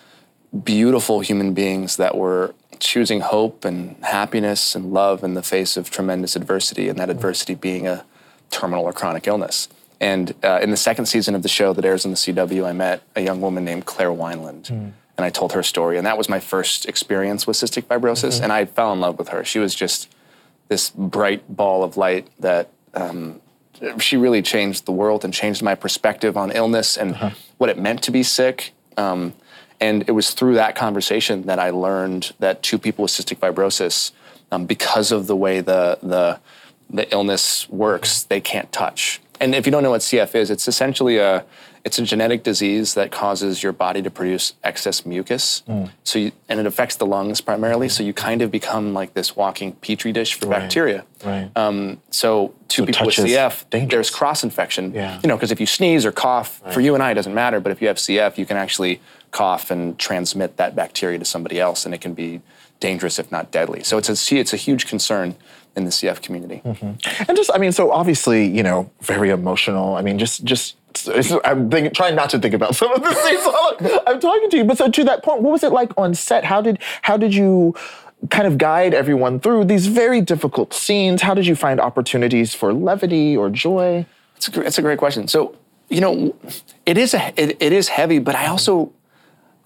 [0.65, 5.91] beautiful human beings that were choosing hope and happiness and love in the face of
[5.91, 8.05] tremendous adversity, and that adversity being a
[8.51, 9.69] terminal or chronic illness.
[10.01, 12.73] And uh, in the second season of the show that airs on the CW, I
[12.73, 14.69] met a young woman named Claire Wineland.
[15.17, 15.97] And I told her story.
[15.97, 18.41] And that was my first experience with cystic fibrosis.
[18.43, 19.45] And I fell in love with her.
[19.45, 20.13] She was just
[20.69, 23.41] this bright ball of light that um,
[23.99, 27.31] she really changed the world and changed my perspective on illness and Uh-huh.
[27.59, 28.73] what it meant to be sick.
[28.97, 29.33] Um,
[29.81, 34.13] and it was through that conversation that I learned that two people with cystic fibrosis,
[34.53, 36.39] um, because of the way the the
[36.91, 39.21] the illness works, they can't touch.
[39.41, 41.45] And if you don't know what CF is, it's essentially a
[41.85, 45.63] it's a genetic disease that causes your body to produce excess mucus.
[45.69, 45.91] Mm.
[46.03, 47.91] So you, and it affects the lungs primarily.
[47.91, 50.61] So you kind of become like this walking petri dish for Right.
[50.61, 51.05] bacteria.
[51.23, 51.51] Right.
[51.55, 53.91] Um, so two So people with CF, dangerous.
[53.91, 54.93] there's cross infection.
[54.95, 55.21] Yeah.
[55.23, 57.61] You know, because if you sneeze or cough, for you and I, it doesn't matter.
[57.61, 61.61] But if you have CF, you can actually cough and transmit that bacteria to somebody
[61.61, 62.41] else, and it can be
[62.81, 63.83] dangerous if not deadly.
[63.85, 65.35] So it's a it's a huge concern
[65.77, 66.63] in the CF community.
[66.65, 69.97] And just, I mean, so obviously, you know, very emotional.
[69.97, 70.77] I mean, just, just.
[71.07, 73.09] It's, I'm thinking, trying not to think about some of the
[73.81, 74.65] while I'm talking to you.
[74.65, 76.45] But so to that point, what was it like on set?
[76.45, 77.75] How did how did you
[78.31, 81.23] kind of guide everyone through these very difficult scenes?
[81.23, 84.07] How did you find opportunities for levity or joy?
[84.37, 85.29] It's a, a great question.
[85.29, 85.57] So,
[85.89, 86.35] you know,
[86.87, 88.93] it is a it, it is heavy, but I also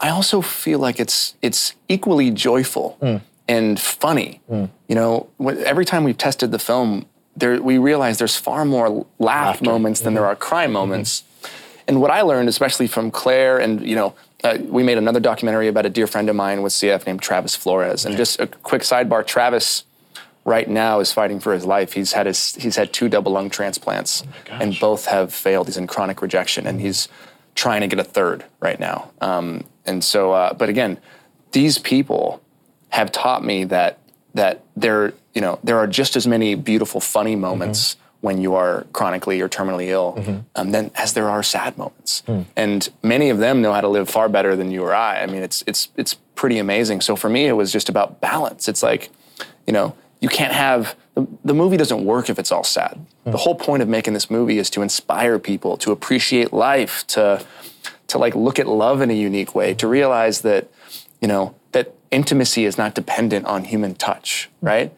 [0.00, 3.20] I also feel like it's it's equally joyful mm.
[3.46, 4.40] and funny.
[4.50, 4.70] Mm.
[4.88, 5.28] You know,
[5.64, 7.06] every time we've tested the film,
[7.38, 11.22] there we realize there's far more laugh moments than there are cry moments.
[11.86, 14.14] And what I learned, especially from Claire, and you know,
[14.44, 17.56] uh, we made another documentary about a dear friend of mine with CF named Travis
[17.56, 18.04] Flores.
[18.04, 19.84] And just a quick sidebar: Travis
[20.44, 21.92] right now is fighting for his life.
[21.92, 25.66] He's had his he's had two double lung transplants, and both have failed.
[25.68, 27.08] He's in chronic rejection, and he's
[27.54, 29.10] trying to get a third right now.
[29.20, 30.98] Um, and so, uh, but again,
[31.52, 32.42] these people
[32.90, 33.98] have taught me that
[34.34, 38.26] that there you know there are just as many beautiful, funny moments mm-hmm.
[38.26, 40.38] when you are chronically or terminally ill, mm-hmm.
[40.56, 42.22] um, than as there are sad moments.
[42.26, 42.42] Hmm.
[42.56, 45.22] And many of them know how to live far better than you or I.
[45.22, 47.00] I mean, it's it's it's pretty amazing.
[47.00, 48.68] So for me, it was just about balance.
[48.68, 49.10] It's like,
[49.66, 52.98] you know, you can't have the, the movie doesn't work if it's all sad.
[53.24, 53.30] Hmm.
[53.32, 57.44] The whole point of making this movie is to inspire people to appreciate life, to
[58.08, 60.68] to like look at love in a unique way, to realize that,
[61.20, 64.92] you know, that intimacy is not dependent on human touch, right?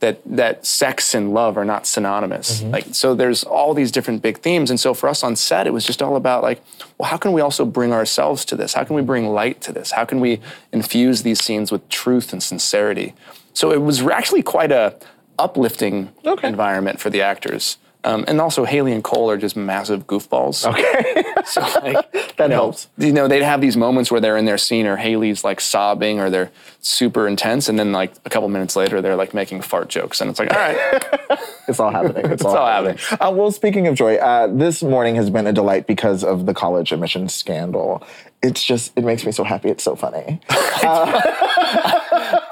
[0.00, 2.60] That that sex and love are not synonymous.
[2.60, 2.70] Mm-hmm.
[2.70, 4.70] Like so there's all these different big themes.
[4.70, 6.62] And so for us on set, it was just all about like,
[6.98, 8.74] well, how can we also bring ourselves to this?
[8.74, 9.92] How can we bring light to this?
[9.92, 10.40] How can we
[10.72, 13.14] infuse these scenes with truth and sincerity?
[13.54, 14.96] So it was actually quite a
[15.38, 16.10] uplifting
[16.48, 17.78] environment for the actors.
[18.04, 20.66] Um, and also Haley and Cole are just massive goofballs.
[20.66, 21.24] Okay.
[21.44, 22.88] So like That you know, helps.
[22.96, 26.18] You know, they'd have these moments where they're in their scene or Haley's like sobbing
[26.18, 26.50] or they're
[26.80, 30.30] super intense, and then like a couple minutes later they're like making fart jokes, and
[30.30, 31.38] it's like, all right,
[31.68, 32.30] It's all happening.
[32.30, 32.98] It's, all happening.
[33.12, 36.54] Uh, well, speaking of joy, uh, this morning has been a delight because of the
[36.54, 38.02] college admissions scandal.
[38.42, 39.70] It's just, it makes me so happy.
[39.70, 40.40] It's so funny.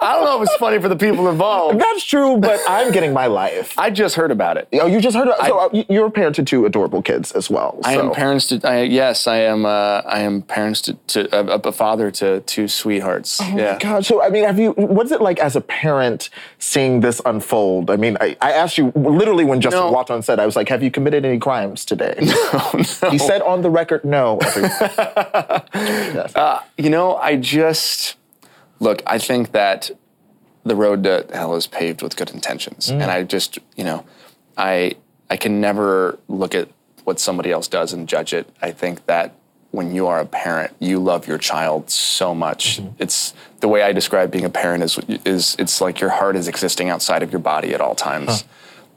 [0.03, 1.81] I don't know if it's funny for the people involved.
[1.81, 3.79] That's true, but I'm getting my life.
[3.79, 4.69] I just heard about it.
[4.75, 5.29] Oh, you just heard.
[5.29, 7.79] Of, so uh, you- you're a parent to two adorable kids as well.
[7.85, 8.09] I so.
[8.09, 9.65] am parents to I, yes, I am.
[9.65, 13.41] Uh, I am parents to, to a, a father to two sweethearts.
[13.41, 13.73] Oh yeah.
[13.73, 14.05] my God.
[14.05, 17.91] So, I mean, have you, what's it like as a parent seeing this unfold?
[17.91, 19.91] I mean, I, I asked you literally when Justin No.
[19.93, 22.15] walked on set, I was like, have you committed any crimes today?
[22.53, 23.11] No.
[23.11, 24.39] He said on the record, no.
[25.75, 26.33] Yes.
[26.79, 28.17] You know, I just
[28.83, 29.03] look.
[29.07, 29.91] I think that
[30.64, 33.01] the road to hell is paved with good intentions, mm.
[33.01, 34.05] and I just, you know,
[34.57, 34.97] I
[35.30, 36.68] I can never look at
[37.05, 38.49] what somebody else does and judge it.
[38.61, 39.35] I think that
[39.70, 42.78] when you are a parent, you love your child so much.
[42.78, 43.03] Mm-hmm.
[43.03, 46.49] It's the way I describe being a parent is is it's like your heart is
[46.49, 48.45] existing outside of your body at all times,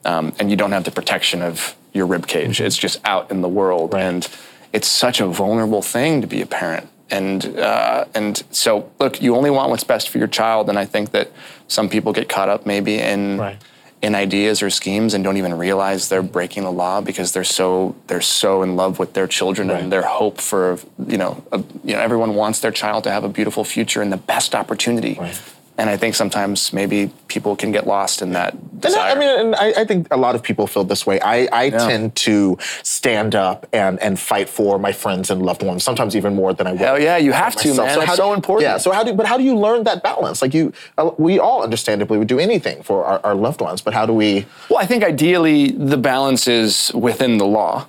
[0.03, 2.57] um, and you don't have the protection of your rib cage.
[2.57, 2.65] Mm-hmm.
[2.65, 4.27] It's just out in the world, and
[4.73, 6.89] it's such a vulnerable thing to be a parent.
[7.11, 10.85] And uh, and so look, you only want what's best for your child, and I
[10.85, 11.31] think that
[11.67, 13.57] some people get caught up maybe in Right.
[14.01, 17.95] in ideas or schemes and don't even realize they're breaking the law because they're so
[18.07, 21.93] they're so in love with their children and their hope for you know a, you
[21.93, 25.15] know everyone wants their child to have a beautiful future and the best opportunity.
[25.77, 28.95] And I think sometimes maybe people can get lost in that And.
[28.95, 31.19] I, I mean, and I, I think a lot of people feel this way.
[31.19, 35.83] I, I tend to stand up and, and fight for my friends and loved ones,
[35.83, 36.81] sometimes even more than I would.
[36.81, 37.87] Hell yeah, you have to, myself.
[37.87, 37.97] man.
[37.99, 38.63] It's how so important.
[38.63, 38.77] Yeah.
[38.77, 39.13] So how do?
[39.13, 40.41] But how do you learn that balance?
[40.41, 43.93] Like you, uh, we all understandably would do anything for our, our loved ones, but
[43.93, 44.45] how do we?
[44.69, 47.87] Well, I think ideally the balance is within the law,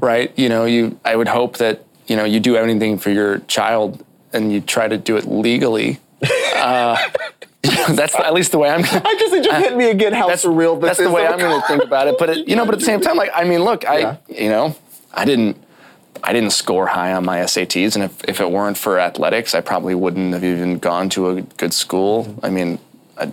[0.00, 0.36] right?
[0.36, 4.04] You know, you I would hope that you know you do anything for your child
[4.32, 6.00] and you try to do it legally.
[6.22, 6.96] Uh,
[7.90, 8.80] that's at least the way I'm.
[8.84, 11.06] I just it just hit me again how that's surreal this That's is.
[11.06, 12.16] the way I'm going to think about it.
[12.18, 14.16] But it, you know, but at the same time, like I mean, look, I Yeah.
[14.28, 14.76] you know,
[15.12, 15.56] I didn't.
[16.20, 19.60] I didn't score high on my SATs, and if, if it weren't for athletics, I
[19.60, 22.36] probably wouldn't have even gone to a good school.
[22.42, 22.80] I mean,
[23.16, 23.32] I,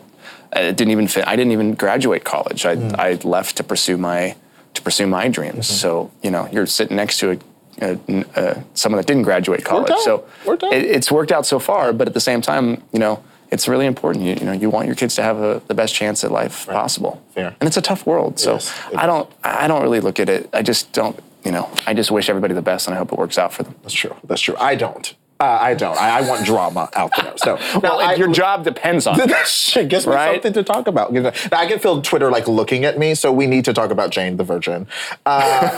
[0.53, 2.63] I didn't even fit, I didn't even graduate college.
[2.63, 4.35] I, I left to pursue my
[4.75, 5.67] to pursue my dreams.
[5.67, 5.81] Mm-hmm.
[5.81, 7.37] So you know, you're sitting next to a.
[7.81, 9.99] Uh, a, a uh, someone that didn't graduate college, out.
[9.99, 11.91] so Worked it- it's worked out so far.
[11.93, 13.21] But at the same time, you know,
[13.51, 14.23] it's really important.
[14.25, 16.65] You, you know, you want your kids to have a, the best chance at life
[16.67, 17.21] possible.
[17.33, 17.55] Fair.
[17.59, 18.59] And it's a tough world, so
[18.95, 20.49] I don't, I don't really look at it.
[20.53, 23.17] I just don't, you know, I just wish everybody the best, and I hope it
[23.19, 23.75] works out for them.
[23.83, 24.15] That's true.
[24.23, 24.55] That's true.
[24.57, 25.13] I don't.
[25.37, 25.97] Uh, I don't.
[25.99, 27.33] I, I want drama out there.
[27.37, 30.35] So now Well, I, your job depends on that shit gives me Right?
[30.35, 31.11] something to talk about.
[31.11, 34.11] Now, I can feel Twitter like looking at me, so we need to talk about
[34.11, 34.87] Jane the Virgin.
[35.25, 35.71] Uh,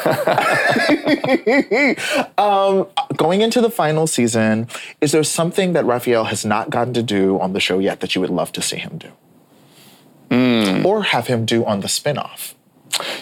[2.37, 4.67] um, going into the final season,
[5.01, 8.13] is there something that Rafael has not gotten to do on the show yet that
[8.15, 9.09] you would love to see him do?
[10.29, 10.85] Hmm.
[10.85, 12.53] Or have him do on the spinoff?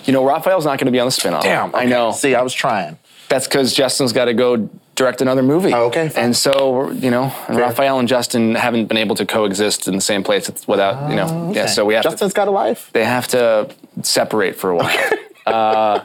[0.05, 1.43] You know, Rafael's not going to be on the spinoff.
[1.43, 2.11] Damn, I know.
[2.11, 2.97] See, I was trying.
[3.29, 5.73] That's because Justin's got to go direct another movie.
[5.73, 6.25] Oh, okay, fine.
[6.25, 7.57] And so, you know, and.
[7.57, 11.25] Rafael and Justin haven't been able to coexist in the same place without, you know,
[11.27, 11.33] yeah.
[11.33, 11.67] Oh, Okay.
[11.67, 12.35] So we have Justin's to.
[12.37, 12.89] got a life.
[12.93, 13.69] They have to
[14.01, 15.09] separate for a while.
[15.45, 16.03] uh,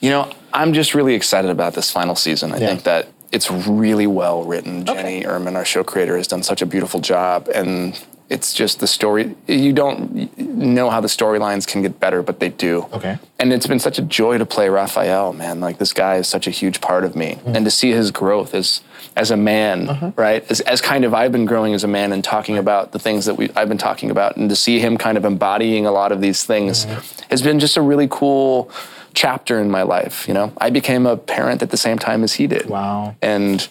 [0.00, 2.52] you know, I'm just really excited about this final season.
[2.52, 2.66] I Yeah.
[2.68, 4.84] think that it's really well written.
[4.84, 7.98] Jennie Urman, our show creator, has done such a beautiful job, and
[8.32, 9.34] it's just the story.
[9.46, 12.88] You don't know how the storylines can get better, but they do.
[12.92, 13.18] Okay.
[13.38, 15.60] And it's been such a joy to play Rafael, man.
[15.60, 17.56] Like this guy is such a huge part of me, Mm-hmm.
[17.56, 18.80] and to see his growth as
[19.14, 20.12] as a man, Uh-huh.
[20.16, 20.42] right?
[20.50, 23.26] As, as kind of I've been growing as a man and talking about the things
[23.26, 26.10] that we I've been talking about, and to see him kind of embodying a lot
[26.12, 27.30] of these things Mm-hmm.
[27.30, 28.70] has been just a really cool
[29.14, 30.26] chapter in my life.
[30.28, 32.66] You know, I became a parent at the same time as he did.
[32.66, 33.14] Wow.
[33.20, 33.68] And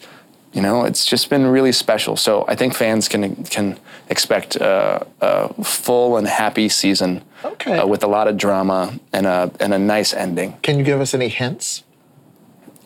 [0.53, 2.15] you know, it's just been really special.
[2.17, 3.77] So I think fans can can
[4.09, 7.77] expect a, a full and happy season Okay.
[7.79, 10.57] uh, with a lot of drama and a and a nice ending.
[10.61, 11.83] Can you give us any hints?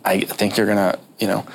[0.03, 1.45] I think you're gonna, you know,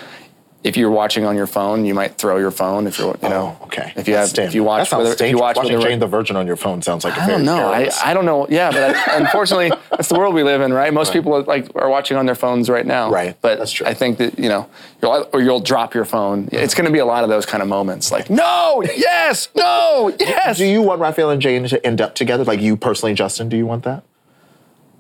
[0.63, 2.87] if you're watching on your phone, you might throw your phone.
[2.87, 3.95] If you're, you know, Oh, okay.
[3.97, 6.37] If you have, if you watch, whether, if you watch, watching whether- Jane the Virgin
[6.37, 7.73] on your phone sounds like a I very don't know.
[7.73, 8.47] I, I don't know.
[8.51, 10.93] Yeah, but I, unfortunately, that's the world we live in, right?
[10.93, 13.11] Most people are, like are watching on their phones right now.
[13.11, 13.87] Right, But that's true.
[13.87, 14.69] I think that you know,
[15.01, 16.45] you'll, or you'll drop your phone.
[16.45, 16.57] Mm-hmm.
[16.57, 20.15] It's going to be a lot of those kind of moments, like no, yes, no,
[20.21, 20.59] yes.
[20.59, 22.45] Do you want Rafael and Jane to end up together?
[22.45, 24.03] Like you personally, Justin, do you want that?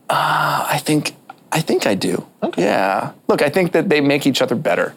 [0.08, 1.14] Uh, I think
[1.52, 2.26] I think I do.
[2.42, 2.62] Okay.
[2.62, 3.12] Yeah.
[3.28, 4.94] Look, I think that they make each other better.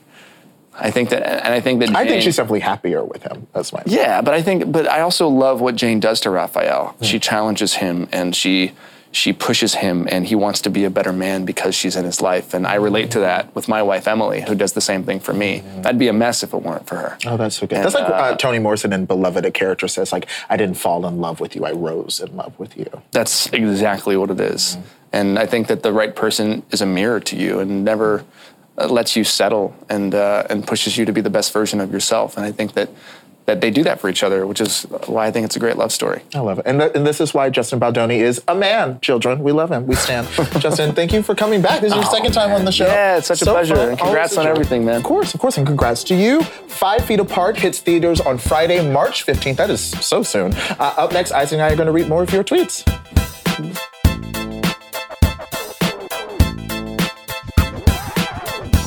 [0.79, 3.47] I think that, and I think that I think she's simply happier with him.
[3.53, 6.95] That's my Yeah, but I think, but I also love what Jane does to Rafael.
[7.01, 8.73] She challenges him and she
[9.13, 12.19] she pushes him, and he wants to be a better man because she's in his
[12.19, 12.55] life.
[12.55, 15.33] And I relate to that with my wife Emily, who does the same thing for
[15.33, 15.61] me.
[15.85, 17.17] I'd be a mess if it weren't for her.
[17.27, 17.83] Oh, that's so good.
[17.83, 21.21] That's like uh, Toni Morrison in Beloved, a character says, like, I didn't fall in
[21.21, 22.89] love with you, I rose in love with you.
[23.11, 24.79] That's exactly what it is.
[25.11, 28.23] And I think that the right person is a mirror to you and never uh,
[28.77, 32.37] lets you settle and uh, and pushes you to be the best version of yourself.
[32.37, 32.89] And I think that
[33.45, 35.75] that they do that for each other, which is why I think it's a great
[35.77, 36.21] love story.
[36.33, 36.65] I love it.
[36.65, 39.43] And, th- and this is why Justin Baldoni is a man, children.
[39.43, 39.85] We love him.
[39.85, 40.27] We stand.
[40.59, 41.81] Justin, thank you for coming back.
[41.81, 42.85] This is your second time on the show.
[42.85, 43.75] Yeah, it's such a pleasure.
[43.75, 43.89] fun.
[43.89, 44.95] And congrats on everything, man.
[44.95, 45.57] Of course, of course.
[45.57, 46.41] And congrats to you.
[46.43, 49.57] Five Feet Apart hits theaters on Friday, March 15th.
[49.57, 50.53] That is so soon.
[50.53, 52.83] Uh, up next, Isaac and I are going to read more of your tweets.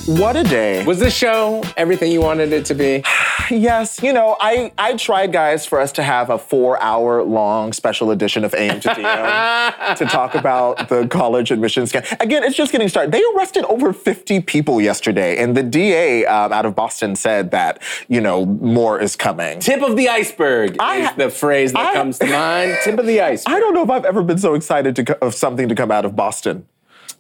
[0.06, 0.84] What a day.
[0.84, 3.02] Was this show everything you wanted it to be?
[3.48, 7.72] Yes, you know, I, I tried, guys, for us to have a four hour long
[7.72, 12.20] special edition of AM to DM to talk about the college admissions scam.
[12.20, 13.12] Again, it's just getting started.
[13.12, 17.80] They arrested over 50 people yesterday, and the DA um, out of Boston said that,
[18.08, 19.60] you know, more is coming.
[19.60, 22.78] Tip of the iceberg I- is the phrase that I- comes to mind.
[22.82, 23.54] Tip of the iceberg.
[23.56, 26.04] I don't know if I've ever been so excited to of something to come out
[26.04, 26.66] of Boston.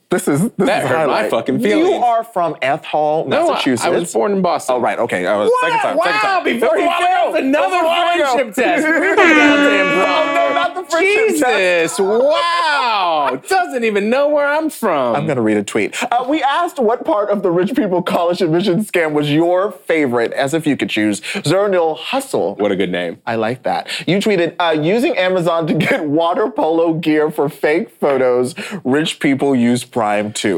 [0.08, 1.30] This is this That is hurt my highlight.
[1.30, 3.84] fucking You are from Athol, No, I- Massachusetts.
[3.86, 4.76] I was born in Boston.
[4.76, 5.26] Oh right, okay.
[5.26, 5.82] I was second time.
[5.82, 6.44] second Wow, time.
[6.44, 8.32] before he fails another That's a while ago.
[8.34, 8.84] friendship test.
[8.86, 10.34] We're the goddamn problem.
[10.34, 11.96] no, not the friendship test.
[11.96, 13.40] Jesus, wow.
[13.48, 15.16] Doesn't even know where I'm from.
[15.16, 16.00] I'm gonna read a tweet.
[16.04, 20.32] Uh, we asked what part of the rich people college admission scam was your favorite,
[20.34, 21.20] as if you could choose.
[21.20, 22.54] Zernil Hustle.
[22.56, 23.18] what a good name.
[23.26, 23.88] I like that.
[24.06, 28.54] You tweeted, uh, using Amazon to get water polo gear for fake photos.
[28.84, 29.84] Rich people use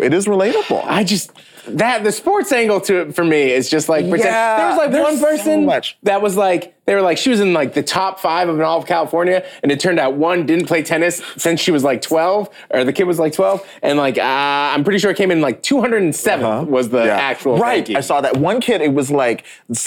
[0.02, 0.82] It is relatable.
[0.84, 1.32] I just
[1.76, 4.30] that the sports angle to it for me is just like pretend.
[4.30, 5.96] Yeah, there was like one so person much.
[6.04, 8.78] that was like they were like she was in like the top five of all
[8.78, 12.48] of California, and it turned out one didn't play tennis since she was like twelve,
[12.70, 15.40] or the kid was like twelve, and like uh, I'm pretty sure it came in
[15.40, 17.06] like 207th was the Uh-huh.
[17.08, 17.16] Yeah.
[17.16, 17.76] actual right.
[17.78, 17.96] ranking.
[17.96, 18.80] I saw that one kid.
[18.80, 19.44] It was like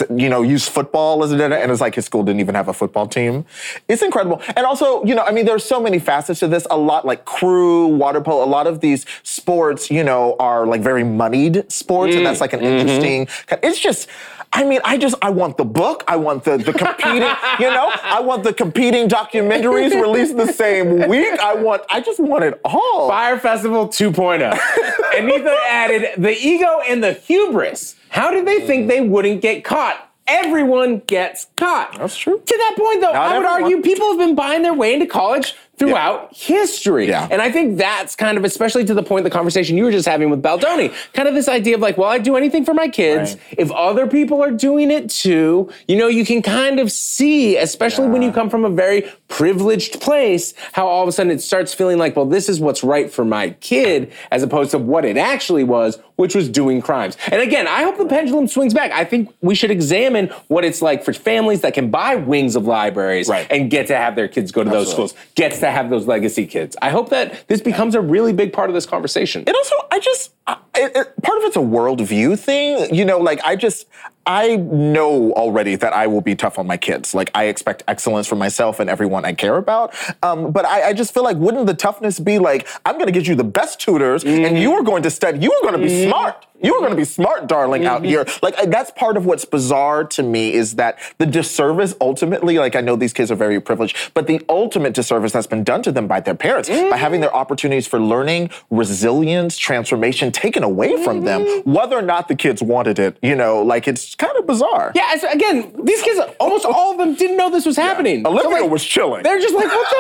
[0.10, 2.68] you know, used football as a dinner, and it's like his school didn't even have
[2.68, 3.46] a football team.
[3.88, 6.68] It's incredible, and also you know, I mean, there's so many facets to this.
[6.70, 8.44] A lot like crew, water polo.
[8.44, 12.53] A lot of these sports, you know, are like very moneyed sports, and that's like
[12.53, 12.88] an mm-hmm.
[12.88, 13.28] interesting.
[13.63, 14.07] It's just.
[14.53, 16.03] I mean, I just I want the book.
[16.09, 17.22] I want the the competing.
[17.59, 21.39] you know, I want the competing documentaries released the same week.
[21.39, 21.84] I want.
[21.89, 23.07] I just want it all.
[23.07, 24.41] Fyre Festival 2.0.
[25.17, 27.95] Anita added the ego and the hubris.
[28.09, 30.09] How did they think they wouldn't get caught?
[30.28, 31.97] Everyone gets caught.
[31.97, 32.39] That's true.
[32.39, 33.63] To that point, though, Not I would everyone.
[33.63, 35.55] argue people have been buying their way into college
[35.88, 37.08] throughout history.
[37.08, 37.28] Yeah.
[37.32, 39.92] And I think that's kind of, especially to the point of the conversation you were
[39.92, 42.74] just having with Baldoni, kind of this idea of like, well, I'd do anything for
[42.74, 43.34] my kids.
[43.36, 43.56] Right.
[43.58, 48.08] If other people are doing it too, you know, you can kind of see, especially
[48.08, 51.74] when you come from a very privileged place, how all of a sudden it starts
[51.74, 55.18] feeling like, well, this is what's right for my kid, as opposed to what it
[55.18, 57.18] actually was, which was doing crimes.
[57.32, 58.92] And again, I hope the pendulum swings back.
[58.92, 62.66] I think we should examine what it's like for families that can buy wings of
[62.68, 63.48] libraries Right.
[63.50, 66.45] and get to have their kids go to those schools, gets to have those legacy
[66.45, 66.76] kids.
[66.82, 69.43] I hope that this becomes a really big part of this conversation.
[69.47, 70.93] It also, I just, I, it,
[71.24, 72.93] part of it's a worldview thing.
[72.93, 73.88] You know, like I just,
[74.26, 77.13] I know already that I will be tough on my kids.
[77.13, 79.95] Like I expect excellence from myself and everyone I care about.
[80.22, 83.11] Um, but I, I just feel like, wouldn't the toughness be like, I'm going to
[83.11, 84.55] get you the best tutors, and mm-hmm.
[84.57, 85.39] you are going to study.
[85.39, 86.09] You are going to be mm-hmm.
[86.09, 86.45] smart.
[86.63, 88.09] You are going to be smart, darling, out mm-hmm.
[88.09, 88.26] here.
[88.43, 92.76] Like I- that's part of what's bizarre to me is that the disservice ultimately, like
[92.76, 95.91] I know these kids are very privileged, but the ultimate disservice that's been done to
[95.91, 101.22] them by their parents by having their opportunities for learning, resilience, transformation taken away from
[101.22, 103.17] them, whether or not the kids wanted it.
[103.24, 104.91] You know, like it's kind of bizarre.
[104.95, 108.24] Yeah, as, again, these kids, almost all of them didn't know this was happening.
[108.24, 109.24] So, Olivia like, was chilling.
[109.24, 109.97] They're just like, what the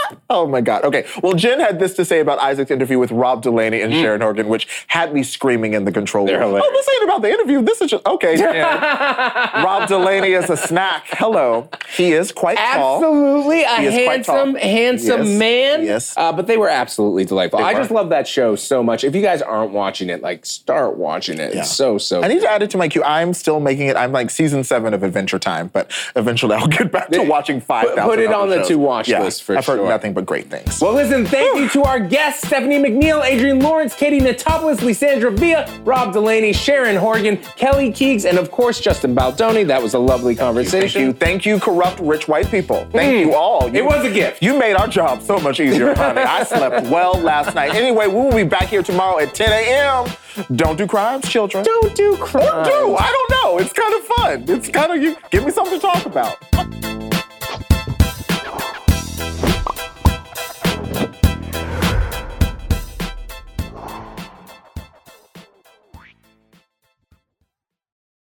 [0.00, 0.16] hell?
[0.32, 0.84] Oh my God.
[0.84, 1.04] Okay.
[1.24, 4.46] Well, Jen had this to say about Isaac's interview with Rob Delaney and Sharon Horgan,
[4.48, 6.38] which had me screaming in the control room.
[6.40, 6.64] hilarious.
[6.64, 7.60] Oh, this ain't about the interview.
[7.62, 8.36] This is just okay.
[8.36, 8.54] Jen.
[9.64, 11.04] Rob Delaney is a snack.
[11.08, 11.68] Hello.
[11.96, 12.96] He is quite tall.
[12.98, 14.62] Absolutely, a He is quite handsome, tall.
[14.62, 15.82] handsome Yes, man.
[15.84, 16.16] yes.
[16.16, 17.58] Uh, but they were absolutely delightful.
[17.58, 17.80] They I were.
[17.80, 19.02] just love that show so much.
[19.02, 21.54] If you guys aren't watching it, like start watching it.
[21.54, 21.62] Yeah.
[21.62, 22.22] It's so so.
[22.22, 23.02] I need to add it to my queue.
[23.02, 23.96] I'm still making it.
[23.96, 27.96] I'm like season seven of Adventure Time, but eventually I'll get back to watching five
[27.96, 30.80] put it on the to-watch list for I've heard nothing but great things.
[30.80, 35.66] Well, listen, thank you to our guests, Stephanie McNeal, Adrienne Lawrence, Katie Notopoulos, Lissandra Villa,
[35.84, 39.64] Rob Delaney, Sharon Horgan, Kelly Keegs, and of course, Justin Baldoni.
[39.64, 41.02] That was a lovely conversation.
[41.02, 42.86] Thank you, thank you, corrupt rich white people.
[42.92, 43.36] Thank you mm.
[43.36, 43.68] all.
[43.68, 44.42] You- It was a gift.
[44.42, 46.20] You made our job so much easier, honey.
[46.20, 47.74] I slept well last night.
[47.74, 50.06] Anyway, we will be back here tomorrow at 10 a.m.
[50.54, 51.64] Don't do crimes, children.
[51.64, 52.46] Don't do crimes.
[52.46, 52.96] Or do.
[52.96, 53.58] I don't know.
[53.58, 54.44] It's kind of fun.
[54.48, 55.16] It's kind of you.
[55.30, 56.89] Give me something to talk about.